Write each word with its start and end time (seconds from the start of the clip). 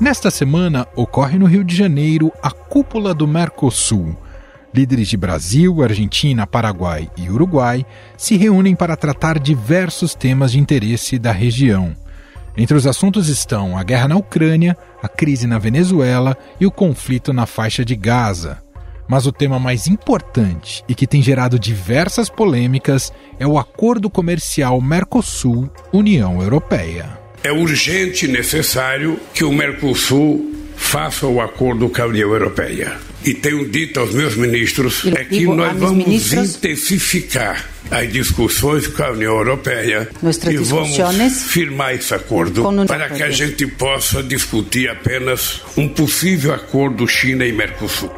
Nesta 0.00 0.30
semana, 0.30 0.88
ocorre 0.96 1.38
no 1.38 1.44
Rio 1.44 1.62
de 1.62 1.76
Janeiro 1.76 2.32
a 2.42 2.50
cúpula 2.50 3.12
do 3.12 3.28
Mercosul. 3.28 4.16
Líderes 4.72 5.08
de 5.08 5.16
Brasil, 5.16 5.82
Argentina, 5.82 6.46
Paraguai 6.46 7.10
e 7.18 7.28
Uruguai 7.28 7.84
se 8.16 8.34
reúnem 8.38 8.74
para 8.74 8.96
tratar 8.96 9.38
diversos 9.38 10.14
temas 10.14 10.52
de 10.52 10.58
interesse 10.58 11.18
da 11.18 11.32
região. 11.32 11.94
Entre 12.56 12.74
os 12.74 12.86
assuntos 12.86 13.28
estão 13.28 13.76
a 13.76 13.82
guerra 13.82 14.08
na 14.08 14.16
Ucrânia, 14.16 14.74
a 15.02 15.08
crise 15.08 15.46
na 15.46 15.58
Venezuela 15.58 16.34
e 16.58 16.64
o 16.64 16.70
conflito 16.70 17.30
na 17.30 17.44
faixa 17.44 17.84
de 17.84 17.94
Gaza. 17.94 18.62
Mas 19.06 19.26
o 19.26 19.32
tema 19.32 19.58
mais 19.58 19.86
importante 19.86 20.82
e 20.88 20.94
que 20.94 21.06
tem 21.06 21.20
gerado 21.20 21.58
diversas 21.58 22.30
polêmicas 22.30 23.12
é 23.38 23.46
o 23.46 23.58
acordo 23.58 24.08
comercial 24.08 24.80
Mercosul-União 24.80 26.40
Europeia. 26.40 27.19
É 27.42 27.50
urgente 27.52 28.26
e 28.26 28.28
necessário 28.28 29.18
que 29.32 29.44
o 29.44 29.52
Mercosul 29.52 30.54
faça 30.76 31.26
o 31.26 31.40
acordo 31.40 31.88
com 31.88 32.02
a 32.02 32.06
União 32.06 32.32
Europeia. 32.32 32.98
E 33.24 33.34
tenho 33.34 33.68
dito 33.68 34.00
aos 34.00 34.14
meus 34.14 34.34
ministros 34.34 35.04
é 35.06 35.24
que 35.24 35.44
nós 35.44 35.76
vamos 35.76 36.06
ministros, 36.06 36.56
intensificar 36.56 37.68
as 37.90 38.10
discussões 38.10 38.86
com 38.86 39.02
a 39.02 39.10
União 39.10 39.36
Europeia 39.36 40.08
e 40.50 40.56
vamos 40.56 40.96
firmar 41.46 41.94
esse 41.94 42.14
acordo 42.14 42.64
para 42.86 43.10
que 43.10 43.22
a 43.22 43.30
gente 43.30 43.66
possa 43.66 44.22
discutir 44.22 44.88
apenas 44.88 45.60
um 45.76 45.88
possível 45.88 46.54
acordo 46.54 47.06
China 47.06 47.44
e 47.44 47.52
Mercosul. 47.52 48.10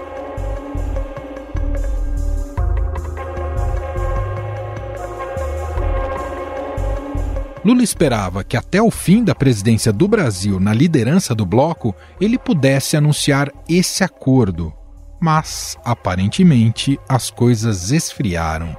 Lula 7.64 7.82
esperava 7.82 8.42
que 8.42 8.56
até 8.56 8.82
o 8.82 8.90
fim 8.90 9.22
da 9.22 9.36
presidência 9.36 9.92
do 9.92 10.08
Brasil 10.08 10.58
na 10.58 10.74
liderança 10.74 11.32
do 11.32 11.46
bloco 11.46 11.94
ele 12.20 12.36
pudesse 12.36 12.96
anunciar 12.96 13.52
esse 13.68 14.02
acordo. 14.02 14.72
Mas, 15.20 15.76
aparentemente, 15.84 16.98
as 17.08 17.30
coisas 17.30 17.92
esfriaram. 17.92 18.76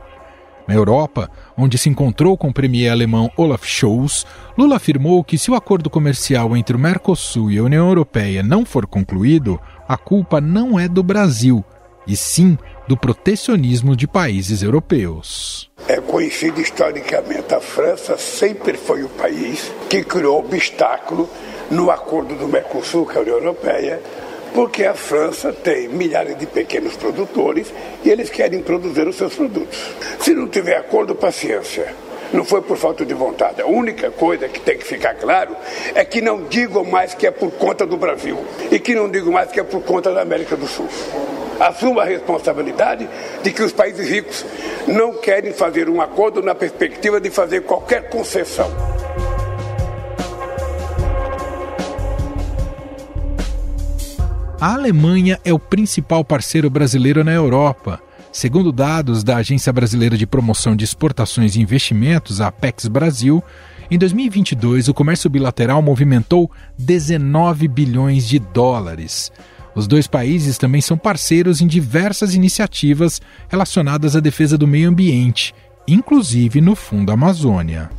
Na 0.68 0.74
Europa, 0.74 1.30
onde 1.58 1.78
se 1.78 1.90
encontrou 1.90 2.38
com 2.38 2.50
o 2.50 2.54
premier 2.54 2.92
alemão 2.92 3.32
Olaf 3.38 3.66
Scholz, 3.66 4.26
Lula 4.58 4.76
afirmou 4.76 5.24
que 5.24 5.38
se 5.38 5.50
o 5.50 5.56
acordo 5.56 5.90
comercial 5.90 6.56
entre 6.56 6.76
o 6.76 6.80
Mercosul 6.80 7.52
e 7.52 7.58
a 7.58 7.64
União 7.64 7.88
Europeia 7.88 8.44
não 8.44 8.66
for 8.66 8.86
concluído, 8.86 9.60
a 9.88 9.96
culpa 9.96 10.42
não 10.42 10.78
é 10.78 10.90
do 10.90 11.04
Brasil, 11.04 11.64
e 12.06 12.18
sim 12.18 12.58
do 12.88 12.98
protecionismo 12.98 13.96
de 13.96 14.08
países 14.08 14.62
europeus. 14.62 15.72
É 15.88 16.00
conhecido 16.00 16.62
historicamente, 16.62 17.54
a 17.54 17.60
França 17.60 18.18
sempre 18.18 18.78
foi 18.78 19.04
o 19.04 19.10
país 19.10 19.70
que 19.90 20.02
criou 20.02 20.40
obstáculo 20.40 21.30
no 21.70 21.92
acordo 21.92 22.36
do 22.36 22.48
Mercosul 22.48 23.06
com 23.06 23.20
a 23.20 23.22
União 23.22 23.36
Europeia, 23.36 24.02
porque 24.54 24.86
a 24.86 24.94
França 24.94 25.52
tem 25.52 25.90
milhares 25.90 26.38
de 26.38 26.46
pequenos 26.46 26.96
produtores 26.96 27.74
e 28.02 28.10
eles 28.10 28.30
querem 28.30 28.62
produzir 28.62 29.06
os 29.08 29.18
seus 29.18 29.36
produtos. 29.36 29.78
Se 30.20 30.34
não 30.34 30.48
tiver 30.48 30.78
acordo, 30.78 31.16
paciência. 31.16 31.94
Não 32.32 32.46
foi 32.46 32.62
por 32.62 32.78
falta 32.78 33.06
de 33.06 33.14
vontade. 33.14 33.62
A 33.62 33.68
única 33.68 34.10
coisa 34.10 34.48
que 34.48 34.62
tem 34.62 34.78
que 34.78 34.86
ficar 34.86 35.16
claro 35.16 35.56
é 35.94 36.06
que 36.06 36.22
não 36.22 36.46
digam 36.46 36.86
mais 36.86 37.14
que 37.14 37.28
é 37.28 37.32
por 37.32 37.52
conta 37.52 37.86
do 37.86 37.98
Brasil 37.98 38.38
e 38.72 38.80
que 38.80 38.96
não 38.96 39.10
digam 39.10 39.34
mais 39.34 39.52
que 39.52 39.60
é 39.60 39.64
por 39.64 39.82
conta 39.82 40.14
da 40.14 40.22
América 40.22 40.56
do 40.56 40.66
Sul 40.66 40.88
assuma 41.68 42.02
a 42.02 42.06
responsabilidade 42.06 43.08
de 43.42 43.52
que 43.52 43.64
os 43.64 43.72
países 43.72 44.10
ricos 44.10 44.46
não 44.88 45.14
querem 45.14 45.54
fazer 45.54 45.90
um 45.90 46.02
acordo 46.02 46.42
na 46.42 46.54
perspectiva 46.54 47.22
de 47.22 47.30
fazer 47.30 47.62
qualquer 47.62 48.10
concessão. 48.10 48.70
A 54.60 54.74
Alemanha 54.74 55.40
é 55.44 55.54
o 55.54 55.60
principal 55.60 56.24
parceiro 56.24 56.70
brasileiro 56.70 57.24
na 57.24 57.34
Europa. 57.34 58.02
Segundo 58.32 58.72
dados 58.72 59.24
da 59.24 59.38
Agência 59.38 59.72
Brasileira 59.72 60.18
de 60.18 60.26
Promoção 60.26 60.76
de 60.76 60.84
Exportações 60.84 61.56
e 61.56 61.62
Investimentos, 61.62 62.42
a 62.42 62.48
Apex 62.48 62.88
Brasil, 62.88 63.44
em 63.92 63.98
2022 63.98 64.88
o 64.88 64.94
comércio 64.94 65.30
bilateral 65.30 65.82
movimentou 65.82 66.50
19 66.78 67.68
bilhões 67.68 68.28
de 68.28 68.40
dólares. 68.40 69.32
Os 69.76 69.88
dois 69.88 70.08
países 70.08 70.58
também 70.58 70.82
são 70.82 70.98
parceiros 70.98 71.62
em 71.62 71.68
diversas 71.68 72.36
iniciativas 72.36 73.22
relacionadas 73.50 74.16
à 74.16 74.20
defesa 74.20 74.58
do 74.58 74.68
meio 74.68 74.90
ambiente, 74.90 75.54
inclusive 75.88 76.62
no 76.62 76.76
Fundo 76.76 77.12
Amazônia 77.12 77.90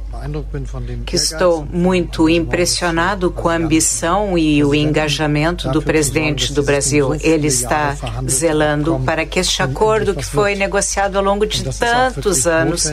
que 1.05 1.17
estou 1.17 1.67
muito 1.71 2.29
impressionado 2.29 3.31
com 3.31 3.49
a 3.49 3.57
ambição 3.57 4.37
e 4.39 4.65
o 4.65 4.75
engajamento 4.75 5.69
do 5.71 5.83
presidente 5.83 6.53
do 6.53 6.62
Brasil. 6.62 7.15
Ele 7.21 7.49
está 7.49 7.97
zelando 8.29 9.01
para 9.05 9.27
que 9.27 9.39
este 9.39 9.62
acordo 9.62 10.15
que 10.15 10.25
foi 10.25 10.55
negociado 10.55 11.17
ao 11.17 11.25
longo 11.25 11.47
de 11.47 11.65
tantos 11.79 12.47
anos 12.47 12.93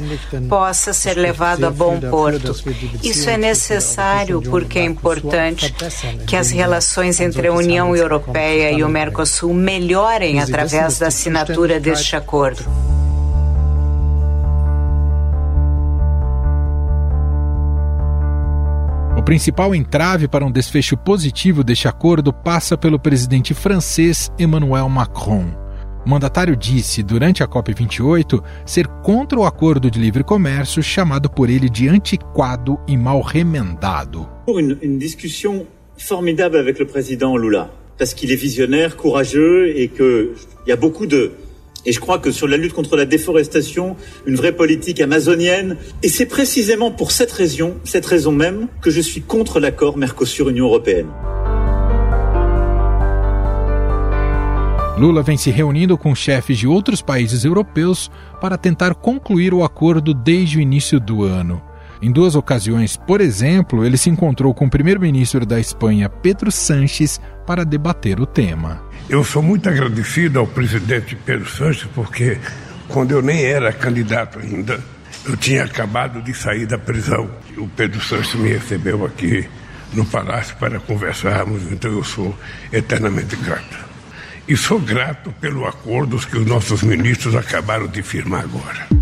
possa 0.50 0.94
ser 0.94 1.18
levado 1.18 1.66
a 1.66 1.72
bom 1.72 2.00
porto. 2.00 2.56
Isso 3.04 3.30
é 3.30 3.38
necessário 3.38 4.42
porque 4.42 4.80
é 4.80 4.86
importante 4.86 5.74
que 6.28 6.36
as 6.36 6.52
relações 6.52 7.20
entre 7.20 7.48
a 7.48 7.54
União 7.54 7.96
Europeia 7.96 8.72
e 8.72 8.84
o 8.84 8.90
Mercosul 8.90 9.54
melhorem 9.54 10.40
através 10.40 11.00
da 11.00 11.08
assinatura 11.08 11.80
deste 11.80 12.16
acordo. 12.16 12.91
O 19.22 19.24
principal 19.24 19.76
entrave 19.76 20.28
para 20.28 20.44
um 20.44 20.52
desfecho 20.52 20.98
positivo 20.98 21.64
deste 21.64 21.88
acordo 21.88 22.34
passa 22.34 22.76
pelo 22.76 23.00
presidente 23.00 23.54
francês 23.54 24.32
Emmanuel 24.38 24.90
Macron. 24.90 25.46
O 26.04 26.10
mandatário 26.10 26.56
disse, 26.56 27.04
durante 27.04 27.44
a 27.44 27.48
COP28, 27.48 28.44
ser 28.66 28.88
contra 28.88 29.40
o 29.40 29.46
acordo 29.46 29.92
de 29.92 30.00
livre 30.00 30.24
comércio 30.24 30.82
chamado 30.82 31.30
por 31.30 31.52
ele 31.52 31.70
de 31.70 31.88
antiquado 31.88 32.80
e 32.88 32.98
mal 32.98 33.22
remendado. 33.22 34.28
Une, 34.48 34.76
une 34.82 34.98
discussion 34.98 35.68
formidable 35.96 36.58
avec 36.58 36.80
le 36.80 36.88
président 36.88 37.38
Lula, 37.38 37.70
qu'il 38.16 38.32
est 38.32 38.36
visionnaire, 38.36 38.98
courageux 38.98 39.72
et 39.78 39.88
qu'il 39.88 40.32
y 40.66 40.72
a 40.72 40.76
beaucoup 40.76 41.06
de 41.06 41.32
Et 41.86 41.92
je 41.92 42.00
crois 42.00 42.20
que 42.20 42.32
sur 42.32 42.48
la 42.48 42.58
lutte 42.58 42.74
contre 42.74 42.96
la 42.96 43.06
déforestation, 43.06 43.96
une 44.26 44.36
vraie 44.36 44.52
politique 44.52 45.02
amazonienne, 45.02 45.78
et 46.04 46.10
c'est 46.10 46.28
précisément 46.28 46.92
pour 46.92 47.12
cette 47.12 47.32
raison, 47.32 47.76
cette 47.84 48.06
raison 48.06 48.32
même, 48.32 48.68
que 48.82 48.92
je 48.92 49.02
suis 49.02 49.22
contre 49.22 49.60
l'accord 49.60 49.98
Mercosur-Union 49.98 50.66
européenne. 50.66 51.08
Lula 54.98 55.24
vem 55.24 55.38
se 55.38 55.50
reunindo 55.50 55.98
com 55.98 56.14
chefes 56.14 56.60
de 56.60 56.68
outros 56.68 57.02
países 57.02 57.44
europeus 57.44 58.12
para 58.40 58.56
tentar 58.56 58.94
concluir 58.94 59.52
o 59.52 59.64
acordo 59.64 60.14
desde 60.14 60.60
o 60.60 60.62
início 60.62 61.00
do 61.00 61.24
ano. 61.24 61.60
Em 62.04 62.12
duas 62.12 62.36
ocasiões, 62.36 62.98
por 62.98 63.22
exemplo, 63.22 63.84
ele 63.84 63.98
se 63.98 64.10
encontrou 64.10 64.54
com 64.54 64.66
o 64.66 64.70
primeiro-ministro 64.70 65.46
da 65.46 65.60
Espanha, 65.60 66.10
Pedro 66.10 66.52
Sanches, 66.52 67.20
para 67.48 67.64
debater 67.64 68.20
o 68.20 68.28
tema. 68.28 68.84
Eu 69.12 69.26
sou 69.26 69.44
muito 69.44 69.68
agradecido 69.68 70.40
ao 70.40 70.48
presidente 70.48 71.18
Pedro 71.18 71.46
Sanches, 71.46 71.86
porque 71.94 72.38
quando 72.88 73.12
eu 73.12 73.22
nem 73.22 73.44
era 73.44 73.74
candidato 73.74 74.40
ainda, 74.40 74.82
eu 75.26 75.36
tinha 75.36 75.66
acabado 75.66 76.22
de 76.22 76.34
sair 76.34 76.66
da 76.66 76.78
prisão. 76.78 77.30
O 77.58 77.68
Pedro 77.68 78.00
Sanches 78.00 78.36
me 78.36 78.48
recebeu 78.54 79.06
aqui 79.06 79.46
no 79.92 80.06
palácio 80.06 80.56
para 80.56 80.80
conversarmos, 80.80 81.62
então 81.70 81.92
eu 81.92 82.06
sou 82.06 82.34
eternamente 82.72 83.36
grato. 83.36 83.78
E 84.48 84.56
sou 84.56 84.80
grato 84.80 85.30
pelo 85.42 85.68
acordo 85.68 86.18
que 86.26 86.38
os 86.38 86.46
nossos 86.46 86.82
ministros 86.82 87.36
acabaram 87.36 87.88
de 87.88 88.02
firmar 88.02 88.46
agora. 88.46 89.01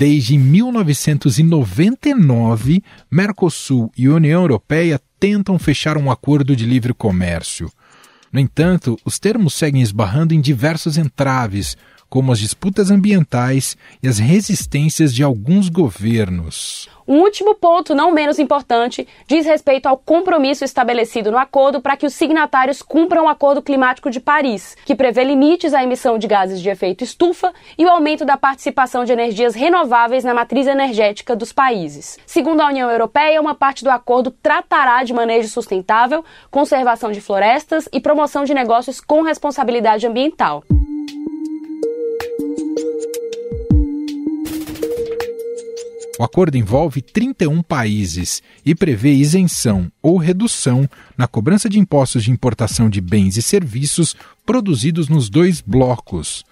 Desde 0.00 0.36
1999, 0.38 2.82
Mercosul 3.10 3.92
e 3.94 4.08
União 4.08 4.40
Europeia 4.40 4.98
tentam 5.18 5.58
fechar 5.58 5.98
um 5.98 6.10
acordo 6.10 6.56
de 6.56 6.64
livre 6.64 6.94
comércio. 6.94 7.70
No 8.32 8.40
entanto, 8.40 8.98
os 9.04 9.18
termos 9.18 9.52
seguem 9.52 9.82
esbarrando 9.82 10.32
em 10.32 10.40
diversos 10.40 10.96
entraves, 10.96 11.76
como 12.10 12.32
as 12.32 12.40
disputas 12.40 12.90
ambientais 12.90 13.76
e 14.02 14.08
as 14.08 14.18
resistências 14.18 15.14
de 15.14 15.22
alguns 15.22 15.68
governos. 15.68 16.90
Um 17.10 17.22
último 17.22 17.56
ponto, 17.56 17.92
não 17.92 18.12
menos 18.12 18.38
importante, 18.38 19.06
diz 19.26 19.44
respeito 19.44 19.86
ao 19.86 19.96
compromisso 19.96 20.64
estabelecido 20.64 21.32
no 21.32 21.38
acordo 21.38 21.80
para 21.80 21.96
que 21.96 22.06
os 22.06 22.14
signatários 22.14 22.82
cumpram 22.82 23.24
o 23.24 23.28
Acordo 23.28 23.60
Climático 23.60 24.10
de 24.10 24.20
Paris, 24.20 24.76
que 24.84 24.94
prevê 24.94 25.24
limites 25.24 25.74
à 25.74 25.82
emissão 25.82 26.18
de 26.18 26.28
gases 26.28 26.60
de 26.60 26.68
efeito 26.68 27.02
estufa 27.02 27.52
e 27.76 27.84
o 27.84 27.88
aumento 27.88 28.24
da 28.24 28.36
participação 28.36 29.04
de 29.04 29.12
energias 29.12 29.56
renováveis 29.56 30.22
na 30.22 30.32
matriz 30.32 30.68
energética 30.68 31.34
dos 31.34 31.52
países. 31.52 32.16
Segundo 32.26 32.60
a 32.60 32.68
União 32.68 32.88
Europeia, 32.88 33.40
uma 33.40 33.56
parte 33.56 33.82
do 33.82 33.90
acordo 33.90 34.30
tratará 34.30 35.02
de 35.02 35.12
manejo 35.12 35.48
sustentável, 35.48 36.24
conservação 36.48 37.10
de 37.10 37.20
florestas 37.20 37.88
e 37.92 37.98
promoção 37.98 38.44
de 38.44 38.54
negócios 38.54 39.00
com 39.00 39.22
responsabilidade 39.22 40.06
ambiental. 40.06 40.62
O 46.20 46.22
acordo 46.22 46.58
envolve 46.58 47.00
31 47.00 47.62
países 47.62 48.42
e 48.62 48.74
prevê 48.74 49.10
isenção 49.10 49.90
ou 50.02 50.18
redução 50.18 50.86
na 51.16 51.26
cobrança 51.26 51.66
de 51.66 51.78
impostos 51.78 52.24
de 52.24 52.30
importação 52.30 52.90
de 52.90 53.00
bens 53.00 53.38
e 53.38 53.42
serviços 53.42 54.14
produzidos 54.44 55.08
nos 55.08 55.30
dois 55.30 55.62
blocos. 55.62 56.44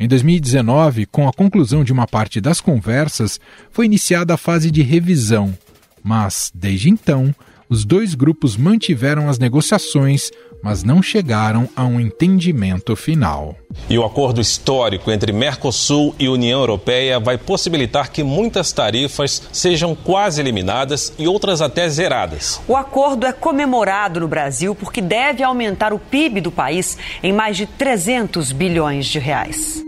Em 0.00 0.08
2019, 0.08 1.04
com 1.04 1.28
a 1.28 1.34
conclusão 1.34 1.84
de 1.84 1.92
uma 1.92 2.06
parte 2.06 2.40
das 2.40 2.62
conversas, 2.62 3.38
foi 3.70 3.84
iniciada 3.84 4.32
a 4.32 4.38
fase 4.38 4.70
de 4.70 4.80
revisão. 4.80 5.54
Mas, 6.02 6.50
desde 6.54 6.88
então, 6.88 7.34
os 7.70 7.84
dois 7.84 8.16
grupos 8.16 8.56
mantiveram 8.56 9.28
as 9.28 9.38
negociações, 9.38 10.32
mas 10.60 10.82
não 10.82 11.00
chegaram 11.00 11.68
a 11.76 11.84
um 11.84 12.00
entendimento 12.00 12.96
final. 12.96 13.56
E 13.88 13.96
o 13.96 14.04
acordo 14.04 14.40
histórico 14.40 15.10
entre 15.12 15.32
Mercosul 15.32 16.14
e 16.18 16.28
União 16.28 16.58
Europeia 16.58 17.20
vai 17.20 17.38
possibilitar 17.38 18.10
que 18.10 18.24
muitas 18.24 18.72
tarifas 18.72 19.42
sejam 19.52 19.94
quase 19.94 20.40
eliminadas 20.40 21.12
e 21.16 21.28
outras 21.28 21.62
até 21.62 21.88
zeradas. 21.88 22.60
O 22.66 22.74
acordo 22.74 23.24
é 23.24 23.32
comemorado 23.32 24.18
no 24.18 24.28
Brasil 24.28 24.74
porque 24.74 25.00
deve 25.00 25.44
aumentar 25.44 25.92
o 25.92 25.98
PIB 25.98 26.40
do 26.40 26.50
país 26.50 26.98
em 27.22 27.32
mais 27.32 27.56
de 27.56 27.66
300 27.66 28.50
bilhões 28.50 29.06
de 29.06 29.20
reais. 29.20 29.84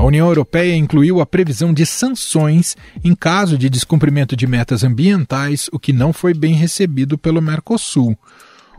A 0.00 0.02
União 0.02 0.28
Europeia 0.28 0.74
incluiu 0.74 1.20
a 1.20 1.26
previsão 1.26 1.74
de 1.74 1.84
sanções 1.84 2.74
em 3.04 3.14
caso 3.14 3.58
de 3.58 3.68
descumprimento 3.68 4.34
de 4.34 4.46
metas 4.46 4.82
ambientais, 4.82 5.68
o 5.74 5.78
que 5.78 5.92
não 5.92 6.10
foi 6.10 6.32
bem 6.32 6.54
recebido 6.54 7.18
pelo 7.18 7.42
Mercosul. 7.42 8.18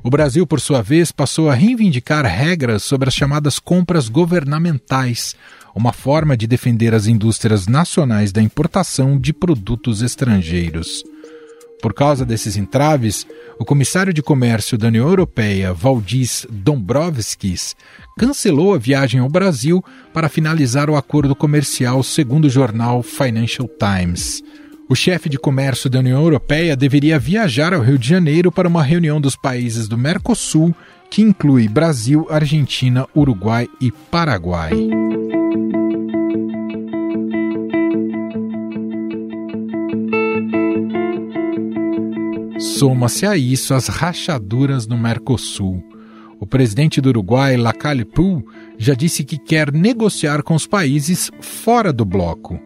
O 0.03 0.09
Brasil, 0.09 0.47
por 0.47 0.59
sua 0.59 0.81
vez, 0.81 1.11
passou 1.11 1.47
a 1.47 1.53
reivindicar 1.53 2.25
regras 2.25 2.81
sobre 2.81 3.07
as 3.07 3.13
chamadas 3.13 3.59
compras 3.59 4.09
governamentais, 4.09 5.35
uma 5.75 5.93
forma 5.93 6.35
de 6.35 6.47
defender 6.47 6.91
as 6.91 7.05
indústrias 7.05 7.67
nacionais 7.67 8.31
da 8.31 8.41
importação 8.41 9.15
de 9.19 9.31
produtos 9.31 10.01
estrangeiros. 10.01 11.03
Por 11.81 11.93
causa 11.93 12.23
desses 12.23 12.55
entraves, 12.57 13.25
o 13.59 13.65
comissário 13.65 14.13
de 14.13 14.21
comércio 14.21 14.77
da 14.77 14.87
União 14.87 15.07
Europeia, 15.07 15.73
Valdis 15.73 16.45
Dombrovskis, 16.49 17.75
cancelou 18.19 18.75
a 18.75 18.77
viagem 18.77 19.19
ao 19.19 19.27
Brasil 19.27 19.83
para 20.13 20.29
finalizar 20.29 20.89
o 20.89 20.95
acordo 20.95 21.35
comercial, 21.35 22.03
segundo 22.03 22.45
o 22.45 22.49
jornal 22.49 23.01
Financial 23.01 23.67
Times. 23.67 24.43
O 24.87 24.95
chefe 24.95 25.29
de 25.29 25.39
comércio 25.39 25.89
da 25.89 25.99
União 25.99 26.21
Europeia 26.21 26.75
deveria 26.75 27.17
viajar 27.17 27.73
ao 27.73 27.81
Rio 27.81 27.97
de 27.97 28.07
Janeiro 28.07 28.51
para 28.51 28.67
uma 28.67 28.83
reunião 28.83 29.19
dos 29.19 29.35
países 29.35 29.87
do 29.87 29.97
Mercosul, 29.97 30.75
que 31.09 31.21
inclui 31.21 31.67
Brasil, 31.67 32.27
Argentina, 32.29 33.07
Uruguai 33.15 33.67
e 33.79 33.89
Paraguai. 33.89 34.71
Soma-se 42.61 43.25
a 43.25 43.35
isso 43.35 43.73
as 43.73 43.87
rachaduras 43.87 44.85
no 44.85 44.95
Mercosul. 44.95 45.83
O 46.39 46.45
presidente 46.45 47.01
do 47.01 47.09
Uruguai, 47.09 47.57
Lacalle 47.57 48.05
Pou, 48.05 48.45
já 48.77 48.93
disse 48.93 49.23
que 49.23 49.39
quer 49.39 49.71
negociar 49.73 50.43
com 50.43 50.53
os 50.53 50.67
países 50.67 51.31
fora 51.41 51.91
do 51.91 52.05
bloco. 52.05 52.59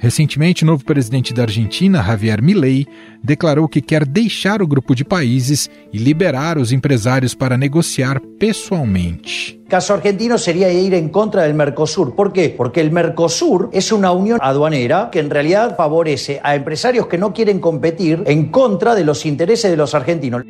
Recentemente, 0.00 0.62
o 0.62 0.66
novo 0.66 0.84
presidente 0.84 1.34
da 1.34 1.42
Argentina, 1.42 2.00
Javier 2.00 2.40
Milei, 2.40 2.86
declarou 3.22 3.68
que 3.68 3.80
quer 3.80 4.06
deixar 4.06 4.62
o 4.62 4.66
grupo 4.66 4.94
de 4.94 5.04
países 5.04 5.68
e 5.92 5.98
liberar 5.98 6.56
os 6.56 6.70
empresários 6.70 7.34
para 7.34 7.56
negociar 7.56 8.20
pessoalmente. 8.38 9.60
Caso 9.68 9.92
argentino 9.92 10.38
sería 10.38 10.72
ir 10.72 10.94
en 10.94 11.08
contra 11.08 11.42
del 11.42 11.54
Mercosur. 11.54 12.14
¿Por 12.14 12.32
qué? 12.32 12.48
Porque 12.48 12.80
el 12.80 12.92
Mercosur 12.92 13.70
es 13.72 13.90
una 13.90 14.12
unión 14.12 14.38
aduanera 14.40 15.10
que 15.10 15.18
en 15.18 15.30
realidad 15.30 15.76
favorece 15.76 16.40
a 16.44 16.54
empresarios 16.54 17.08
que 17.08 17.18
no 17.18 17.32
quieren 17.32 17.58
competir 17.58 18.22
en 18.26 18.52
contra 18.52 18.94
de 18.94 19.04
los 19.04 19.26
intereses 19.26 19.68
de 19.68 19.76
los 19.76 19.96
argentinos. 19.96 20.44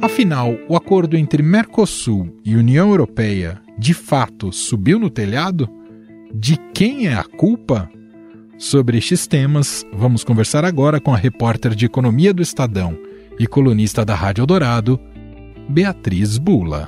Afinal, 0.00 0.60
o 0.68 0.76
acordo 0.76 1.16
entre 1.16 1.42
Mercosul 1.42 2.40
e 2.44 2.54
União 2.54 2.88
Europeia 2.88 3.60
de 3.80 3.94
fato 3.94 4.52
subiu 4.52 4.98
no 4.98 5.08
telhado? 5.08 5.66
De 6.34 6.58
quem 6.74 7.06
é 7.06 7.14
a 7.14 7.24
culpa? 7.24 7.90
Sobre 8.58 8.98
estes 8.98 9.26
temas, 9.26 9.86
vamos 9.90 10.22
conversar 10.22 10.66
agora 10.66 11.00
com 11.00 11.14
a 11.14 11.16
repórter 11.16 11.74
de 11.74 11.86
Economia 11.86 12.34
do 12.34 12.42
Estadão 12.42 12.94
e 13.38 13.46
colunista 13.46 14.04
da 14.04 14.14
Rádio 14.14 14.44
Dourado, 14.44 15.00
Beatriz 15.66 16.36
Bula. 16.36 16.86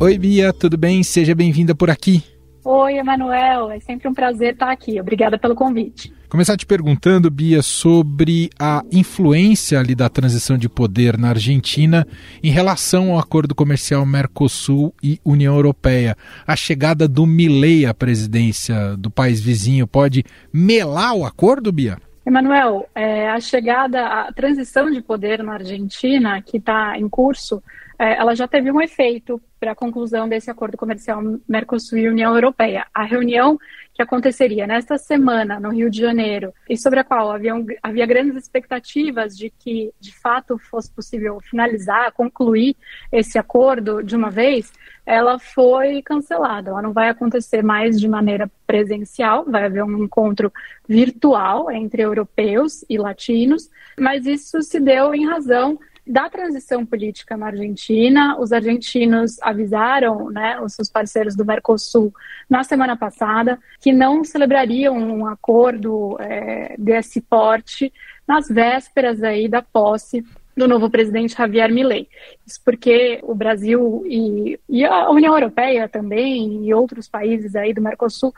Oi, 0.00 0.18
Bia, 0.18 0.52
tudo 0.52 0.76
bem? 0.76 1.04
Seja 1.04 1.32
bem-vinda 1.32 1.72
por 1.72 1.88
aqui. 1.88 2.24
Oi, 2.64 2.94
Emanuel, 2.94 3.70
é 3.70 3.78
sempre 3.78 4.08
um 4.08 4.12
prazer 4.12 4.54
estar 4.54 4.72
aqui. 4.72 5.00
Obrigada 5.00 5.38
pelo 5.38 5.54
convite. 5.54 6.12
Começar 6.36 6.58
te 6.58 6.66
perguntando, 6.66 7.30
Bia, 7.30 7.62
sobre 7.62 8.50
a 8.58 8.82
influência 8.92 9.80
ali 9.80 9.94
da 9.94 10.10
transição 10.10 10.58
de 10.58 10.68
poder 10.68 11.16
na 11.16 11.30
Argentina 11.30 12.06
em 12.42 12.50
relação 12.50 13.12
ao 13.12 13.18
acordo 13.18 13.54
comercial 13.54 14.04
Mercosul 14.04 14.92
e 15.02 15.18
União 15.24 15.54
Europeia. 15.56 16.14
A 16.46 16.54
chegada 16.54 17.08
do 17.08 17.24
Milei 17.24 17.86
à 17.86 17.94
presidência 17.94 18.98
do 18.98 19.10
país 19.10 19.40
vizinho 19.40 19.86
pode 19.86 20.24
melar 20.52 21.14
o 21.14 21.24
acordo, 21.24 21.72
Bia? 21.72 21.96
Emanuel, 22.26 22.86
é, 22.94 23.30
a 23.30 23.40
chegada, 23.40 24.04
a 24.04 24.30
transição 24.30 24.90
de 24.90 25.00
poder 25.00 25.42
na 25.42 25.54
Argentina, 25.54 26.42
que 26.42 26.58
está 26.58 26.98
em 26.98 27.08
curso, 27.08 27.62
é, 27.98 28.18
ela 28.18 28.34
já 28.34 28.46
teve 28.46 28.70
um 28.70 28.82
efeito 28.82 29.40
para 29.58 29.72
a 29.72 29.74
conclusão 29.74 30.28
desse 30.28 30.50
acordo 30.50 30.76
comercial 30.76 31.22
Mercosul 31.48 31.96
e 31.96 32.08
União 32.08 32.34
Europeia. 32.34 32.86
A 32.92 33.04
reunião 33.04 33.58
que 33.96 34.02
aconteceria 34.02 34.66
nesta 34.66 34.98
semana 34.98 35.58
no 35.58 35.70
Rio 35.70 35.90
de 35.90 35.98
Janeiro 35.98 36.52
e 36.68 36.76
sobre 36.76 37.00
a 37.00 37.04
qual 37.04 37.32
havia, 37.32 37.54
havia 37.82 38.04
grandes 38.04 38.36
expectativas 38.36 39.34
de 39.34 39.48
que, 39.48 39.90
de 39.98 40.14
fato, 40.14 40.58
fosse 40.58 40.92
possível 40.92 41.40
finalizar, 41.40 42.12
concluir 42.12 42.76
esse 43.10 43.38
acordo 43.38 44.02
de 44.02 44.14
uma 44.14 44.30
vez, 44.30 44.70
ela 45.06 45.38
foi 45.38 46.02
cancelada. 46.02 46.70
Ela 46.70 46.82
não 46.82 46.92
vai 46.92 47.08
acontecer 47.08 47.62
mais 47.62 47.98
de 47.98 48.06
maneira 48.06 48.50
presencial, 48.66 49.46
vai 49.46 49.64
haver 49.64 49.82
um 49.82 50.04
encontro 50.04 50.52
virtual 50.86 51.70
entre 51.70 52.02
europeus 52.02 52.84
e 52.90 52.98
latinos, 52.98 53.70
mas 53.98 54.26
isso 54.26 54.60
se 54.60 54.78
deu 54.78 55.14
em 55.14 55.26
razão 55.26 55.78
da 56.06 56.30
transição 56.30 56.86
política 56.86 57.36
na 57.36 57.46
Argentina. 57.46 58.38
Os 58.38 58.52
argentinos 58.52 59.36
avisaram 59.42 60.30
né, 60.30 60.60
os 60.60 60.74
seus 60.74 60.88
parceiros 60.88 61.34
do 61.34 61.44
Mercosul 61.44 62.14
na 62.48 62.62
semana 62.62 62.96
passada 62.96 63.58
que 63.80 63.92
não 63.92 64.22
celebrariam 64.22 64.96
um 64.96 65.26
acordo 65.26 66.16
é, 66.20 66.76
desse 66.78 67.20
porte 67.20 67.92
nas 68.26 68.48
vésperas 68.48 69.22
aí 69.22 69.48
da 69.48 69.62
posse 69.62 70.24
do 70.56 70.66
novo 70.66 70.88
presidente 70.88 71.36
Javier 71.36 71.70
Milei. 71.70 72.08
Isso 72.46 72.60
porque 72.64 73.20
o 73.22 73.34
Brasil 73.34 74.02
e, 74.06 74.58
e, 74.68 74.84
a 74.84 75.10
União 75.10 75.34
Europeia 75.34 75.86
também 75.86 76.66
e 76.66 76.72
outros 76.72 77.06
países 77.06 77.54
aí 77.54 77.74
do 77.74 77.82
Mercosul 77.82 78.32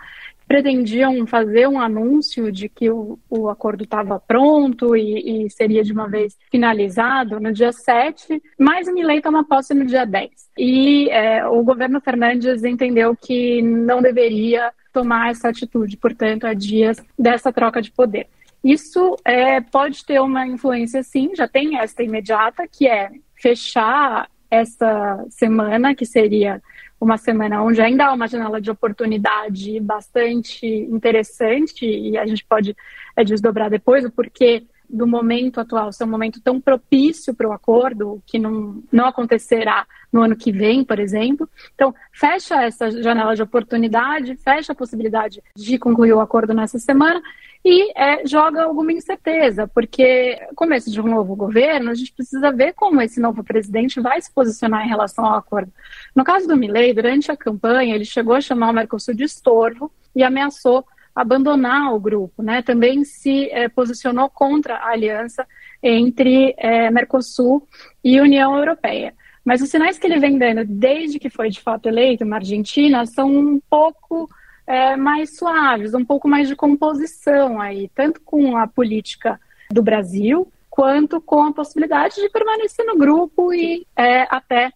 pretendiam 0.49 1.26
fazer 1.26 1.69
um 1.69 1.78
anúncio 1.78 2.50
de 2.50 2.71
que 2.71 2.90
o, 2.90 3.19
o 3.28 3.50
acordo 3.50 3.85
estava 3.85 4.19
pronto 4.19 4.97
e, 4.97 5.45
e, 5.45 5.50
seria 5.50 5.85
de 5.85 5.93
uma 5.93 6.09
vez 6.09 6.37
finalizado 6.50 7.38
no 7.38 7.52
dia 7.52 7.71
7, 7.71 8.43
mas 8.59 8.90
Milei 8.90 9.21
toma 9.21 9.45
posse 9.45 9.75
no 9.75 9.85
dia 9.85 10.07
10. 10.07 10.31
E 10.57 11.11
é, 11.11 11.47
o 11.47 11.62
governo 11.62 12.00
Fernandes 12.00 12.64
entendeu 12.64 13.14
que 13.14 13.61
não 13.61 14.00
deveria 14.00 14.73
tomar 14.90 15.31
essa 15.31 15.50
atitude, 15.50 15.99
portanto, 15.99 16.47
há 16.47 16.55
dias 16.55 16.97
dessa 17.19 17.52
troca 17.52 17.83
de 17.83 17.93
poder. 17.93 18.26
Isso 18.64 19.17
é, 19.25 19.61
pode 19.61 20.05
ter 20.05 20.19
uma 20.21 20.47
influência, 20.47 21.02
sim, 21.02 21.31
já 21.37 21.47
tem 21.47 21.78
esta 21.78 22.02
imediata, 22.02 22.67
que 22.67 22.88
é 22.88 23.11
fechar 23.35 24.28
essa 24.50 25.25
semana, 25.28 25.95
que 25.95 26.07
seria 26.07 26.61
uma 27.00 27.17
semana 27.17 27.62
onde 27.62 27.81
ainda 27.81 28.07
há 28.07 28.12
uma 28.12 28.26
janela 28.26 28.61
de 28.61 28.71
oportunidade 28.71 29.78
bastante 29.81 30.67
interessante 30.67 31.87
e 31.87 32.19
a 32.19 32.26
gente 32.26 32.45
pode 32.45 32.76
é, 33.17 33.25
desdobrar 33.25 33.71
depois 33.71 34.05
o 34.05 34.11
porquê 34.11 34.64
do 34.88 35.07
momento 35.07 35.61
atual 35.61 35.92
ser 35.92 36.04
um 36.04 36.09
momento 36.09 36.40
tão 36.40 36.61
propício 36.61 37.35
para 37.35 37.49
o 37.49 37.52
acordo, 37.52 38.23
que 38.26 38.38
não, 38.38 38.83
não 38.90 39.07
acontecerá 39.07 39.87
no 40.12 40.23
ano 40.23 40.37
que 40.37 40.50
vem, 40.50 40.83
por 40.83 40.99
exemplo. 40.99 41.49
Então, 41.75 41.95
fecha 42.12 42.62
essa 42.62 42.90
janela 42.90 43.37
de 43.37 43.42
oportunidade, 43.42 44.37
fecha 44.37 44.73
a 44.73 44.76
possibilidade 44.76 45.42
de 45.54 45.78
concluir 45.78 46.12
o 46.12 46.21
acordo 46.21 46.54
nessa 46.54 46.78
semana 46.78 47.21
e 47.64 47.92
é, 47.95 48.26
joga 48.26 48.62
alguma 48.62 48.92
incerteza, 48.92 49.66
porque 49.68 50.38
começo 50.54 50.90
de 50.90 51.00
um 51.00 51.09
novo 51.09 51.35
governo, 51.35 51.90
a 51.90 51.95
gente 51.95 52.12
precisa 52.12 52.52
ver 52.52 52.73
como 52.73 53.02
esse 53.02 53.21
novo 53.21 53.42
presidente 53.42 54.00
vai 54.00 54.21
se 54.23 54.33
posicionar 54.33 54.87
em 54.87 54.88
relação 54.88 55.25
ao 55.25 55.35
acordo. 55.35 55.73
No 56.14 56.25
caso 56.25 56.47
do 56.47 56.57
Milley, 56.57 56.95
durante 56.95 57.30
a 57.30 57.37
campanha, 57.37 57.95
ele 57.95 58.04
chegou 58.04 58.35
a 58.35 58.40
chamar 58.40 58.71
o 58.71 58.73
Mercosul 58.73 59.14
de 59.14 59.25
estorvo 59.25 59.92
e 60.14 60.23
ameaçou 60.23 60.85
abandonar 61.18 61.92
o 61.92 61.98
grupo, 61.98 62.42
né? 62.42 62.62
Também 62.62 63.04
se 63.04 63.50
é, 63.50 63.68
posicionou 63.68 64.30
contra 64.30 64.76
a 64.76 64.90
aliança 64.90 65.44
entre 65.82 66.54
é, 66.56 66.90
Mercosul 66.90 67.66
e 68.04 68.20
União 68.20 68.56
Europeia. 68.56 69.12
Mas 69.44 69.60
os 69.60 69.68
sinais 69.68 69.98
que 69.98 70.06
ele 70.06 70.20
vem 70.20 70.38
dando 70.38 70.64
desde 70.64 71.18
que 71.18 71.28
foi 71.28 71.50
de 71.50 71.60
fato 71.60 71.88
eleito 71.88 72.25
na 72.25 72.37
Argentina 72.37 73.04
são 73.04 73.28
um 73.34 73.60
pouco 73.68 74.28
é, 74.64 74.94
mais 74.94 75.37
suaves, 75.37 75.92
um 75.92 76.04
pouco 76.04 76.28
mais 76.28 76.46
de 76.46 76.54
composição 76.54 77.60
aí, 77.60 77.90
tanto 77.94 78.20
com 78.20 78.56
a 78.56 78.68
política 78.68 79.40
do 79.72 79.82
Brasil, 79.82 80.52
quanto 80.70 81.20
com 81.20 81.42
a 81.42 81.52
possibilidade 81.52 82.14
de 82.14 82.28
permanecer 82.28 82.87
no 82.87 82.96
grupo 82.96 83.52
e 83.52 83.84
até 84.30 84.70